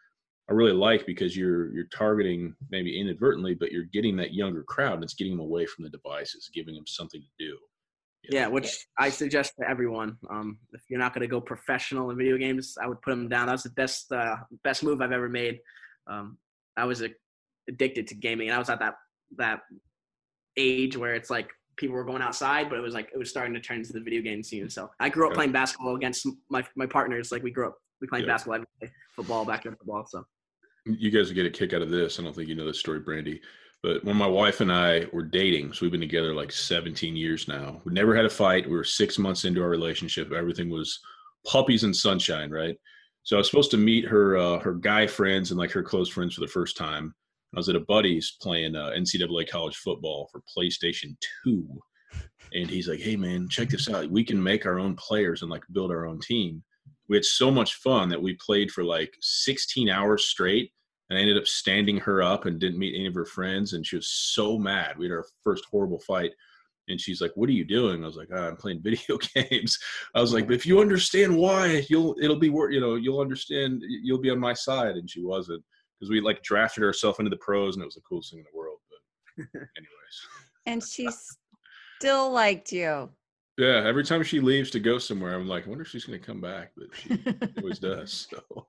i 0.50 0.54
really 0.54 0.74
like 0.74 1.06
because 1.06 1.38
you're 1.38 1.74
you're 1.74 1.88
targeting 1.96 2.56
maybe 2.72 3.00
inadvertently 3.00 3.54
but 3.54 3.72
you're 3.72 3.86
getting 3.94 4.16
that 4.16 4.34
younger 4.34 4.64
crowd 4.64 4.96
and 4.96 5.04
it's 5.04 5.14
getting 5.14 5.34
them 5.34 5.46
away 5.46 5.66
from 5.66 5.84
the 5.84 5.90
devices 5.90 6.50
giving 6.54 6.76
them 6.76 6.88
something 6.88 7.22
to 7.22 7.46
do. 7.46 7.58
Yeah. 8.32 8.48
Which 8.48 8.86
i 8.98 9.10
suggest 9.10 9.54
to 9.60 9.70
everyone. 9.70 10.18
Um, 10.30 10.60
if 10.74 10.82
you're 10.90 11.00
not 11.00 11.14
going 11.14 11.22
to 11.22 11.28
go 11.28 11.40
professional 11.40 12.10
in 12.10 12.18
video 12.18 12.38
games 12.38 12.76
i 12.82 12.88
would 12.88 13.02
put 13.02 13.12
them 13.12 13.30
down. 13.30 13.48
That 13.48 13.54
was 13.54 13.64
the 13.64 13.70
best 13.72 14.12
uh, 14.12 14.36
best 14.64 14.84
move 14.84 15.02
i've 15.02 15.12
ever 15.12 15.30
made. 15.30 15.60
Um, 16.08 16.38
i 16.78 16.86
was 16.86 17.04
addicted 17.68 18.08
to 18.08 18.16
gaming 18.16 18.48
and 18.50 18.56
i 18.56 18.60
was 18.60 18.70
at 18.70 18.80
that 18.80 18.96
that 19.38 19.62
age 20.58 20.98
where 20.98 21.16
it's 21.16 21.30
like 21.30 21.50
people 21.80 21.96
were 21.96 22.04
going 22.04 22.22
outside, 22.22 22.70
but 22.70 22.78
it 22.78 22.82
was 22.82 22.94
like 22.94 23.10
it 23.14 23.18
was 23.18 23.30
starting 23.30 23.54
to 23.54 23.60
turn 23.60 23.78
into 23.78 23.94
the 23.94 24.02
video 24.02 24.22
game 24.22 24.44
scene. 24.44 24.70
So 24.70 24.92
I 25.00 25.10
grew 25.10 25.28
up 25.28 25.34
playing 25.34 25.52
basketball 25.52 25.96
against 25.96 26.28
my 26.50 26.64
my 26.76 26.86
partners. 26.86 27.32
Like 27.32 27.42
we 27.42 27.52
grew 27.52 27.68
up, 27.68 27.78
we 28.02 28.08
played 28.08 28.26
yeah. 28.26 28.34
basketball, 28.34 28.64
football, 29.16 29.46
backyard 29.46 29.78
football. 29.78 30.06
So 30.06 30.26
you 30.86 31.10
guys 31.10 31.32
get 31.32 31.46
a 31.46 31.50
kick 31.50 31.74
out 31.74 31.82
of 31.82 31.90
this. 31.90 32.20
I 32.20 32.24
don't 32.24 32.36
think 32.36 32.50
you 32.50 32.56
know 32.56 32.66
this 32.66 32.80
story, 32.80 33.00
Brandy. 33.00 33.42
But 33.82 34.04
when 34.04 34.18
my 34.18 34.28
wife 34.28 34.60
and 34.60 34.72
I 34.72 35.06
were 35.14 35.24
dating, 35.24 35.72
so 35.72 35.80
we've 35.82 35.92
been 35.92 36.02
together 36.02 36.34
like 36.34 36.52
17 36.52 37.16
years 37.16 37.48
now. 37.48 37.82
We 37.86 37.94
never 37.94 38.14
had 38.14 38.26
a 38.26 38.30
fight. 38.30 38.70
We 38.70 38.76
were 38.76 38.84
six 38.84 39.18
months 39.18 39.46
into 39.46 39.62
our 39.62 39.70
relationship. 39.70 40.34
Everything 40.34 40.70
was 40.70 41.00
puppies 41.46 41.86
and 41.86 41.96
sunshine, 41.96 42.52
right? 42.52 42.76
So 43.24 43.38
I 43.38 43.40
was 43.40 43.50
supposed 43.50 43.72
to 43.72 43.78
meet 43.78 44.06
her 44.06 44.38
uh, 44.38 44.60
her 44.60 44.74
guy 44.74 45.08
friends 45.08 45.52
and 45.52 45.60
like 45.60 45.72
her 45.72 45.84
close 45.84 46.10
friends 46.10 46.36
for 46.36 46.42
the 46.42 46.48
first 46.48 46.76
time. 46.76 47.16
I 47.54 47.58
was 47.58 47.70
at 47.70 47.76
a 47.76 47.82
buddy's 47.82 48.38
playing 48.42 48.76
uh, 48.76 48.92
NCAA 48.96 49.50
college 49.50 49.76
football 49.78 50.30
for 50.32 50.42
PlayStation 50.56 51.16
2. 51.44 51.68
And 52.54 52.70
he's 52.70 52.88
like, 52.88 53.00
hey, 53.00 53.16
man, 53.16 53.48
check 53.50 53.70
this 53.70 53.90
out. 53.90 54.10
We 54.10 54.24
can 54.24 54.42
make 54.42 54.66
our 54.66 54.80
own 54.80 54.96
players 54.96 55.42
and 55.42 55.52
like 55.52 55.64
build 55.72 55.92
our 55.92 56.06
own 56.06 56.20
team. 56.20 56.64
We 57.08 57.18
had 57.18 57.26
so 57.26 57.50
much 57.50 57.76
fun 57.76 58.10
that 58.10 58.22
we 58.22 58.38
played 58.46 58.72
for 58.72 58.84
like 58.84 59.14
16 59.22 59.90
hours 59.90 60.26
straight. 60.26 60.72
And 61.10 61.18
I 61.18 61.22
ended 61.22 61.38
up 61.38 61.48
standing 61.48 61.98
her 61.98 62.22
up 62.22 62.46
and 62.46 62.60
didn't 62.60 62.78
meet 62.78 62.96
any 62.96 63.08
of 63.08 63.16
her 63.16 63.26
friends. 63.26 63.74
And 63.74 63.86
she 63.86 63.96
was 63.96 64.10
so 64.10 64.60
mad. 64.60 64.98
We 64.98 65.06
had 65.06 65.14
our 65.14 65.26
first 65.44 65.66
horrible 65.72 66.00
fight. 66.00 66.32
And 66.88 67.00
she's 67.00 67.22
like, 67.22 67.32
"What 67.36 67.50
are 67.50 67.54
you 67.54 67.66
doing?" 67.66 68.04
I 68.04 68.08
was 68.08 68.16
like, 68.16 68.30
oh, 68.34 68.48
"I'm 68.48 68.56
playing 68.56 68.82
video 68.84 69.20
games." 69.36 69.78
I 70.16 70.22
was 70.22 70.34
like, 70.34 70.50
"If 70.50 70.66
you 70.66 70.82
understand 70.82 71.38
why, 71.38 71.86
you'll 71.88 72.16
it'll 72.20 72.40
be 72.40 72.50
worth 72.50 72.74
you 72.74 72.82
know 72.82 72.96
you'll 72.96 73.20
understand 73.20 73.84
you'll 73.88 74.18
be 74.18 74.32
on 74.32 74.40
my 74.40 74.54
side." 74.54 74.96
And 74.96 75.08
she 75.08 75.22
wasn't 75.24 75.64
because 76.00 76.10
we 76.10 76.22
like 76.22 76.42
drafted 76.44 76.84
ourselves 76.84 77.20
into 77.20 77.30
the 77.30 77.38
pros 77.38 77.76
and 77.76 77.84
it 77.84 77.86
was 77.86 77.96
the 77.96 78.02
coolest 78.02 78.32
thing 78.32 78.40
in 78.40 78.46
the 78.52 78.58
world. 78.58 78.80
But 78.90 79.46
anyways. 79.56 80.28
and 80.66 80.84
she 80.84 81.10
still 82.00 82.32
liked 82.32 82.72
you. 82.72 83.10
Yeah, 83.58 83.84
every 83.86 84.06
time 84.06 84.24
she 84.24 84.40
leaves 84.40 84.70
to 84.72 84.80
go 84.80 84.98
somewhere, 84.98 85.36
I'm 85.36 85.48
like, 85.48 85.66
I 85.66 85.70
wonder 85.70 85.82
if 85.82 85.90
she's 85.90 86.06
going 86.06 86.18
to 86.18 86.26
come 86.26 86.40
back, 86.40 86.72
but 86.78 86.88
she 86.94 87.22
always 87.58 87.80
does. 87.80 88.30
So, 88.32 88.68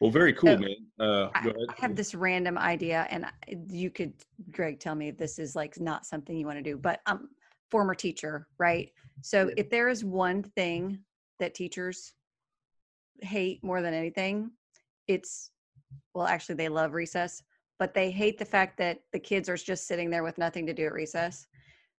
well, 0.00 0.10
very 0.10 0.32
cool, 0.32 0.56
so, 0.56 0.58
man. 0.58 0.76
Uh, 0.98 1.28
I, 1.34 1.48
I, 1.48 1.52
have 1.76 1.94
this 1.94 2.14
random 2.14 2.56
idea, 2.56 3.06
and 3.10 3.26
you 3.68 3.90
could, 3.90 4.14
Greg, 4.50 4.80
tell 4.80 4.94
me 4.94 5.08
if 5.08 5.18
this 5.18 5.38
is 5.38 5.54
like 5.54 5.78
not 5.78 6.06
something 6.06 6.34
you 6.34 6.46
want 6.46 6.56
to 6.56 6.62
do, 6.62 6.78
but 6.78 7.00
I'm 7.04 7.28
former 7.70 7.94
teacher, 7.94 8.46
right? 8.56 8.90
So, 9.20 9.50
if 9.58 9.68
there 9.68 9.90
is 9.90 10.06
one 10.06 10.42
thing 10.42 11.00
that 11.38 11.54
teachers 11.54 12.14
hate 13.20 13.62
more 13.62 13.82
than 13.82 13.92
anything, 13.92 14.52
it's 15.06 15.50
well, 16.14 16.26
actually, 16.26 16.56
they 16.56 16.68
love 16.68 16.94
recess, 16.94 17.42
but 17.78 17.94
they 17.94 18.10
hate 18.10 18.38
the 18.38 18.44
fact 18.44 18.76
that 18.78 18.98
the 19.12 19.18
kids 19.18 19.48
are 19.48 19.56
just 19.56 19.86
sitting 19.86 20.10
there 20.10 20.22
with 20.22 20.38
nothing 20.38 20.66
to 20.66 20.74
do 20.74 20.86
at 20.86 20.92
recess. 20.92 21.46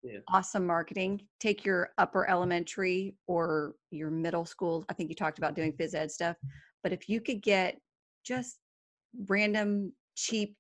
Yeah. 0.04 0.20
Awesome 0.30 0.66
marketing. 0.66 1.22
Take 1.40 1.66
your 1.66 1.90
upper 1.98 2.30
elementary 2.30 3.16
or 3.28 3.76
your 3.92 4.10
middle 4.10 4.46
school. 4.46 4.86
I 4.90 4.94
think 4.94 5.10
you 5.10 5.16
talked 5.16 5.38
about 5.38 5.56
doing 5.56 5.74
mm-hmm. 5.74 5.82
phys 5.82 5.96
ed 5.96 6.12
stuff, 6.12 6.38
but 6.84 6.94
if 6.94 7.10
you 7.10 7.20
could 7.20 7.42
get 7.42 7.78
just 8.24 8.60
random, 9.28 9.94
cheap 10.16 10.56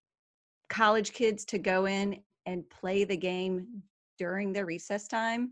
college 0.69 1.13
kids 1.13 1.45
to 1.45 1.57
go 1.57 1.85
in 1.85 2.19
and 2.45 2.69
play 2.69 3.03
the 3.03 3.17
game 3.17 3.67
during 4.17 4.51
their 4.51 4.65
recess 4.65 5.07
time, 5.07 5.51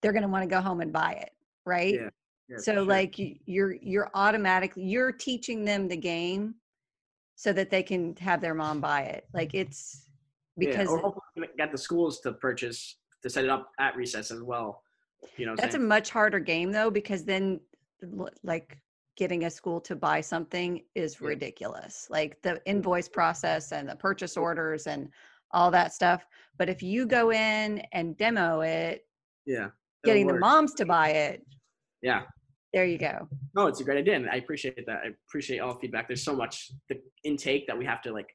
they're 0.00 0.12
going 0.12 0.22
to 0.22 0.28
want 0.28 0.42
to 0.42 0.48
go 0.48 0.60
home 0.60 0.80
and 0.80 0.92
buy 0.92 1.12
it, 1.12 1.30
right? 1.64 1.94
Yeah. 1.94 2.08
yeah 2.48 2.58
so 2.58 2.74
sure. 2.74 2.82
like 2.82 3.14
you're 3.46 3.76
you're 3.80 4.10
automatically 4.14 4.84
you're 4.84 5.12
teaching 5.12 5.64
them 5.64 5.88
the 5.88 5.96
game 5.96 6.54
so 7.36 7.52
that 7.52 7.70
they 7.70 7.82
can 7.82 8.16
have 8.16 8.40
their 8.40 8.54
mom 8.54 8.80
buy 8.80 9.02
it. 9.02 9.26
Like 9.32 9.54
it's 9.54 10.06
because 10.58 10.88
yeah, 10.88 10.94
or 10.94 10.98
hopefully 10.98 11.48
get 11.56 11.72
the 11.72 11.78
schools 11.78 12.20
to 12.20 12.32
purchase 12.32 12.96
to 13.22 13.30
set 13.30 13.44
it 13.44 13.50
up 13.50 13.70
at 13.78 13.96
recess 13.96 14.30
as 14.30 14.42
well. 14.42 14.82
You 15.36 15.46
know, 15.46 15.54
that's 15.56 15.74
a 15.74 15.78
much 15.78 16.10
harder 16.10 16.40
game 16.40 16.72
though 16.72 16.90
because 16.90 17.24
then 17.24 17.60
like 18.42 18.78
getting 19.16 19.44
a 19.44 19.50
school 19.50 19.80
to 19.80 19.94
buy 19.94 20.20
something 20.20 20.82
is 20.94 21.18
yeah. 21.20 21.28
ridiculous. 21.28 22.06
Like 22.10 22.40
the 22.42 22.50
mm. 22.50 22.60
invoice 22.66 23.08
process 23.08 23.72
and 23.72 23.88
the 23.88 23.96
purchase 23.96 24.36
orders 24.36 24.86
and 24.86 25.08
all 25.52 25.70
that 25.70 25.92
stuff. 25.92 26.26
But 26.58 26.68
if 26.68 26.82
you 26.82 27.06
go 27.06 27.30
in 27.32 27.82
and 27.92 28.16
demo 28.16 28.60
it, 28.60 29.06
yeah, 29.46 29.68
getting 30.04 30.26
the 30.26 30.38
moms 30.38 30.74
to 30.74 30.86
buy 30.86 31.10
it, 31.10 31.42
yeah, 32.02 32.22
there 32.72 32.86
you 32.86 32.98
go. 32.98 33.28
No, 33.54 33.66
it's 33.66 33.80
a 33.80 33.84
great 33.84 33.98
idea, 33.98 34.16
and 34.16 34.30
I 34.30 34.36
appreciate 34.36 34.86
that. 34.86 35.00
I 35.04 35.10
appreciate 35.28 35.58
all 35.58 35.78
feedback. 35.78 36.08
There's 36.08 36.24
so 36.24 36.34
much 36.34 36.70
the 36.88 36.96
intake 37.24 37.66
that 37.66 37.76
we 37.76 37.84
have 37.84 38.00
to 38.02 38.12
like 38.12 38.28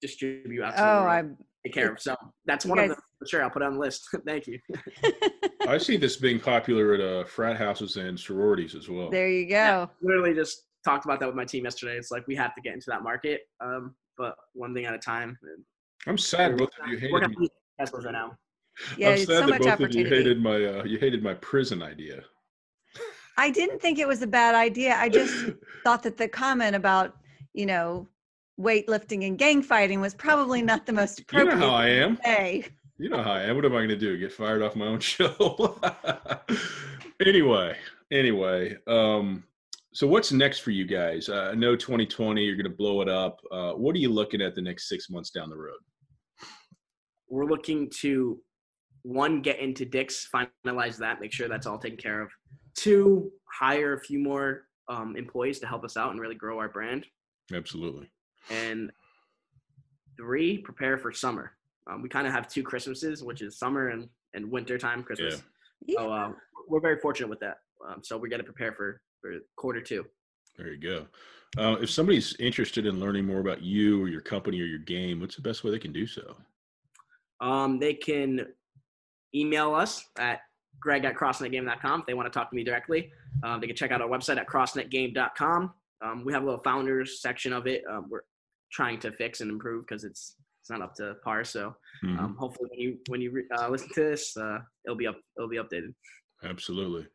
distribute 0.00 0.62
out. 0.62 0.76
To 0.76 0.82
oh, 0.82 1.06
I 1.06 1.22
take 1.64 1.74
care 1.74 1.92
of. 1.92 2.00
So 2.00 2.14
that's 2.46 2.64
one 2.64 2.78
guys, 2.78 2.90
of 2.90 2.96
them 2.96 3.04
for 3.18 3.26
sure. 3.26 3.42
I'll 3.42 3.50
put 3.50 3.62
it 3.62 3.66
on 3.66 3.74
the 3.74 3.80
list. 3.80 4.08
Thank 4.26 4.46
you. 4.46 4.58
I 5.68 5.78
see 5.78 5.96
this 5.96 6.16
being 6.16 6.38
popular 6.38 6.94
at 6.94 7.00
uh, 7.00 7.24
frat 7.24 7.56
houses 7.56 7.96
and 7.96 8.18
sororities 8.18 8.74
as 8.74 8.88
well. 8.88 9.10
There 9.10 9.28
you 9.28 9.46
go. 9.46 9.54
Yeah, 9.54 9.86
literally 10.00 10.34
just 10.34 10.64
talked 10.84 11.04
about 11.04 11.20
that 11.20 11.26
with 11.26 11.36
my 11.36 11.44
team 11.44 11.64
yesterday. 11.64 11.96
It's 11.96 12.10
like 12.10 12.26
we 12.28 12.36
have 12.36 12.54
to 12.54 12.60
get 12.60 12.74
into 12.74 12.86
that 12.88 13.02
market, 13.02 13.42
um, 13.60 13.94
but 14.16 14.34
one 14.54 14.74
thing 14.74 14.84
at 14.84 14.94
a 14.94 14.98
time. 14.98 15.36
I'm 16.06 16.18
sad 16.18 16.56
both 16.56 16.70
of 16.80 16.88
you 16.88 16.98
hated 16.98 17.38
me. 17.38 17.48
right 17.78 18.12
now. 18.12 18.36
Yeah, 18.96 19.10
I'm 19.10 19.18
sad 19.18 19.26
so 19.26 19.46
that 19.46 19.60
both 19.60 19.80
of 19.80 19.94
you 19.94 20.06
hated 20.06 20.42
my 20.42 20.64
uh, 20.64 20.84
you 20.84 20.98
hated 20.98 21.22
my 21.22 21.34
prison 21.34 21.82
idea. 21.82 22.22
I 23.36 23.50
didn't 23.50 23.80
think 23.80 23.98
it 23.98 24.06
was 24.06 24.22
a 24.22 24.26
bad 24.26 24.54
idea. 24.54 24.96
I 24.96 25.08
just 25.08 25.34
thought 25.84 26.02
that 26.02 26.16
the 26.16 26.28
comment 26.28 26.76
about, 26.76 27.16
you 27.54 27.66
know, 27.66 28.08
weightlifting 28.60 29.26
and 29.26 29.38
gang 29.38 29.62
fighting 29.62 30.00
was 30.00 30.14
probably 30.14 30.62
not 30.62 30.86
the 30.86 30.92
most 30.92 31.20
appropriate. 31.20 31.54
You 31.54 31.60
know 31.60 31.70
how 31.70 31.74
I 31.74 31.88
am. 31.88 32.18
Hey. 32.22 32.66
You 32.98 33.08
know 33.08 33.22
how 33.22 33.32
I 33.32 33.42
am. 33.42 33.56
What 33.56 33.64
am 33.64 33.72
I 33.72 33.78
going 33.78 33.88
to 33.88 33.96
do? 33.96 34.16
Get 34.18 34.32
fired 34.32 34.62
off 34.62 34.76
my 34.76 34.86
own 34.86 35.00
show? 35.00 35.80
anyway, 37.24 37.76
anyway. 38.10 38.76
Um, 38.86 39.44
so 39.94 40.06
what's 40.06 40.32
next 40.32 40.60
for 40.60 40.70
you 40.70 40.86
guys? 40.86 41.28
Uh, 41.28 41.50
I 41.52 41.54
know 41.54 41.74
2020, 41.74 42.42
you're 42.42 42.56
going 42.56 42.64
to 42.64 42.70
blow 42.70 43.00
it 43.00 43.08
up. 43.08 43.40
Uh, 43.50 43.72
what 43.72 43.94
are 43.96 43.98
you 43.98 44.10
looking 44.10 44.40
at 44.40 44.54
the 44.54 44.62
next 44.62 44.88
six 44.88 45.10
months 45.10 45.30
down 45.30 45.50
the 45.50 45.56
road? 45.56 45.78
We're 47.28 47.46
looking 47.46 47.90
to 48.00 48.40
one 49.02 49.42
get 49.42 49.58
into 49.58 49.84
Dick's, 49.84 50.28
finalize 50.32 50.96
that, 50.98 51.20
make 51.20 51.32
sure 51.32 51.48
that's 51.48 51.66
all 51.66 51.78
taken 51.78 51.98
care 51.98 52.22
of. 52.22 52.30
Two, 52.74 53.30
hire 53.44 53.94
a 53.94 54.00
few 54.00 54.18
more 54.18 54.64
um, 54.88 55.16
employees 55.16 55.58
to 55.60 55.66
help 55.66 55.84
us 55.84 55.96
out 55.96 56.10
and 56.10 56.20
really 56.20 56.34
grow 56.34 56.58
our 56.58 56.68
brand. 56.68 57.06
Absolutely. 57.52 58.10
And 58.50 58.90
three, 60.16 60.58
prepare 60.58 60.98
for 60.98 61.12
summer. 61.12 61.52
Um, 61.90 62.02
we 62.02 62.08
kind 62.08 62.26
of 62.26 62.32
have 62.32 62.48
two 62.48 62.62
Christmases, 62.62 63.22
which 63.22 63.42
is 63.42 63.58
summer 63.58 63.88
and, 63.88 64.08
and 64.34 64.50
winter 64.50 64.78
time 64.78 65.02
Christmas. 65.02 65.42
Yeah. 65.84 65.98
So 65.98 66.12
uh, 66.12 66.32
we're 66.68 66.80
very 66.80 66.98
fortunate 66.98 67.28
with 67.28 67.40
that. 67.40 67.58
Um, 67.86 68.00
so 68.02 68.16
we 68.16 68.28
got 68.28 68.36
to 68.38 68.44
prepare 68.44 68.72
for, 68.72 69.00
for 69.20 69.32
quarter 69.56 69.80
two. 69.80 70.06
There 70.56 70.72
you 70.72 70.80
go. 70.80 71.06
Uh, 71.58 71.76
if 71.80 71.90
somebody's 71.90 72.34
interested 72.38 72.86
in 72.86 73.00
learning 73.00 73.26
more 73.26 73.40
about 73.40 73.62
you 73.62 74.02
or 74.02 74.08
your 74.08 74.20
company 74.20 74.60
or 74.60 74.64
your 74.64 74.78
game, 74.78 75.20
what's 75.20 75.36
the 75.36 75.42
best 75.42 75.64
way 75.64 75.70
they 75.70 75.78
can 75.78 75.92
do 75.92 76.06
so? 76.06 76.36
Um, 77.40 77.78
they 77.78 77.94
can 77.94 78.46
email 79.34 79.74
us 79.74 80.06
at 80.18 80.40
greg 80.80 81.04
at 81.04 81.14
crossnetgame.com 81.14 82.00
if 82.00 82.06
they 82.06 82.14
want 82.14 82.32
to 82.32 82.36
talk 82.36 82.50
to 82.50 82.56
me 82.56 82.64
directly. 82.64 83.10
Um, 83.42 83.60
they 83.60 83.66
can 83.66 83.76
check 83.76 83.90
out 83.90 84.00
our 84.02 84.08
website 84.08 84.36
at 84.38 84.48
crossnetgame.com. 84.48 85.72
Um, 86.02 86.24
we 86.24 86.32
have 86.32 86.42
a 86.42 86.44
little 86.46 86.62
founders 86.62 87.20
section 87.20 87.52
of 87.52 87.66
it. 87.66 87.84
Um, 87.88 88.06
we're 88.10 88.22
trying 88.72 88.98
to 89.00 89.12
fix 89.12 89.40
and 89.40 89.50
improve 89.50 89.86
because 89.86 90.04
it's 90.04 90.36
it's 90.60 90.70
not 90.70 90.80
up 90.80 90.94
to 90.94 91.14
par. 91.24 91.44
So 91.44 91.74
Mhm. 92.04 92.18
um, 92.18 92.36
hopefully 92.36 92.68
when 92.70 92.78
you 92.80 92.98
when 93.08 93.20
you 93.20 93.30
re- 93.32 93.48
uh, 93.56 93.68
listen 93.68 93.88
to 93.94 94.00
this, 94.10 94.36
uh, 94.36 94.58
it'll 94.84 94.96
be 94.96 95.06
up 95.06 95.18
it'll 95.36 95.48
be 95.48 95.56
updated. 95.56 95.94
Absolutely. 96.44 97.06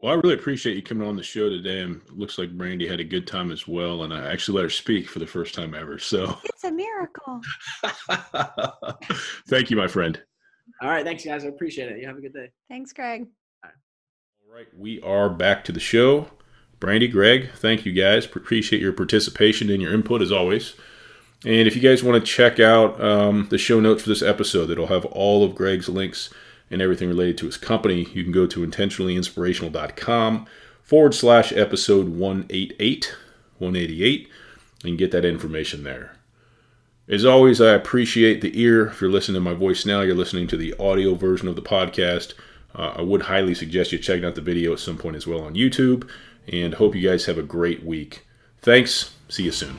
Well, 0.00 0.12
I 0.12 0.16
really 0.16 0.34
appreciate 0.34 0.76
you 0.76 0.82
coming 0.82 1.08
on 1.08 1.16
the 1.16 1.22
show 1.24 1.48
today. 1.48 1.80
And 1.80 2.00
looks 2.10 2.38
like 2.38 2.56
Brandy 2.56 2.86
had 2.86 3.00
a 3.00 3.04
good 3.04 3.26
time 3.26 3.50
as 3.50 3.66
well. 3.66 4.04
And 4.04 4.14
I 4.14 4.30
actually 4.32 4.56
let 4.56 4.62
her 4.62 4.70
speak 4.70 5.08
for 5.08 5.18
the 5.18 5.26
first 5.26 5.54
time 5.56 5.74
ever. 5.74 5.98
So 5.98 6.38
It's 6.44 6.62
a 6.62 6.70
miracle. 6.70 7.40
thank 9.48 9.70
you, 9.70 9.76
my 9.76 9.88
friend. 9.88 10.22
All 10.80 10.88
right, 10.88 11.04
thanks 11.04 11.24
guys. 11.24 11.44
I 11.44 11.48
appreciate 11.48 11.90
it. 11.90 12.00
You 12.00 12.06
have 12.06 12.18
a 12.18 12.20
good 12.20 12.34
day. 12.34 12.50
Thanks, 12.68 12.92
Greg. 12.92 13.26
All 13.64 14.54
right, 14.54 14.66
we 14.76 15.00
are 15.02 15.28
back 15.28 15.64
to 15.64 15.72
the 15.72 15.80
show. 15.80 16.28
Brandy, 16.80 17.08
Greg, 17.08 17.50
thank 17.56 17.84
you 17.84 17.92
guys. 17.92 18.24
Appreciate 18.24 18.80
your 18.80 18.92
participation 18.92 19.68
and 19.70 19.82
your 19.82 19.92
input 19.92 20.22
as 20.22 20.30
always. 20.30 20.74
And 21.44 21.68
if 21.68 21.76
you 21.76 21.82
guys 21.82 22.02
want 22.02 22.24
to 22.24 22.32
check 22.32 22.58
out 22.58 23.00
um, 23.02 23.46
the 23.50 23.58
show 23.58 23.80
notes 23.80 24.02
for 24.02 24.08
this 24.08 24.22
episode, 24.22 24.70
it'll 24.70 24.86
have 24.88 25.04
all 25.06 25.44
of 25.44 25.54
Greg's 25.54 25.88
links 25.88 26.30
and 26.70 26.82
everything 26.82 27.08
related 27.08 27.38
to 27.38 27.46
his 27.46 27.56
company. 27.56 28.08
You 28.12 28.22
can 28.22 28.32
go 28.32 28.46
to 28.46 28.66
intentionallyinspirational.com 28.66 30.46
forward 30.82 31.14
slash 31.14 31.52
episode 31.52 32.08
188, 32.08 33.16
188, 33.58 34.28
and 34.84 34.98
get 34.98 35.10
that 35.12 35.24
information 35.24 35.84
there. 35.84 36.17
As 37.08 37.24
always, 37.24 37.60
I 37.60 37.72
appreciate 37.72 38.42
the 38.42 38.60
ear. 38.60 38.88
If 38.88 39.00
you're 39.00 39.10
listening 39.10 39.36
to 39.36 39.40
my 39.40 39.54
voice 39.54 39.86
now, 39.86 40.02
you're 40.02 40.14
listening 40.14 40.46
to 40.48 40.58
the 40.58 40.74
audio 40.78 41.14
version 41.14 41.48
of 41.48 41.56
the 41.56 41.62
podcast. 41.62 42.34
Uh, 42.74 42.92
I 42.96 43.02
would 43.02 43.22
highly 43.22 43.54
suggest 43.54 43.92
you 43.92 43.98
checking 43.98 44.26
out 44.26 44.34
the 44.34 44.42
video 44.42 44.74
at 44.74 44.78
some 44.78 44.98
point 44.98 45.16
as 45.16 45.26
well 45.26 45.40
on 45.40 45.54
YouTube. 45.54 46.06
And 46.52 46.74
hope 46.74 46.94
you 46.94 47.08
guys 47.08 47.24
have 47.24 47.38
a 47.38 47.42
great 47.42 47.82
week. 47.82 48.26
Thanks. 48.60 49.14
See 49.28 49.44
you 49.44 49.52
soon. 49.52 49.76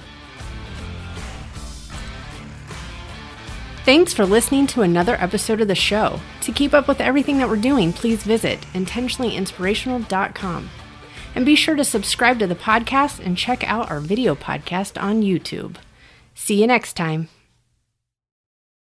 Thanks 3.86 4.14
for 4.14 4.26
listening 4.26 4.66
to 4.68 4.82
another 4.82 5.16
episode 5.16 5.62
of 5.62 5.68
the 5.68 5.76
show. 5.76 6.20
To 6.42 6.52
keep 6.52 6.74
up 6.74 6.88
with 6.88 7.02
everything 7.02 7.38
that 7.38 7.50
we're 7.50 7.58
doing, 7.58 7.94
please 7.94 8.24
visit 8.24 8.62
intentionallyinspirational.com. 8.74 10.70
And 11.36 11.46
be 11.46 11.56
sure 11.56 11.76
to 11.76 11.84
subscribe 11.84 12.40
to 12.40 12.48
the 12.48 12.56
podcast 12.56 13.24
and 13.24 13.38
check 13.38 13.64
out 13.70 13.92
our 13.92 14.00
video 14.00 14.34
podcast 14.34 15.02
on 15.02 15.22
YouTube. 15.22 15.76
See 16.42 16.62
you 16.62 16.68
next 16.68 16.94
time. 16.94 17.28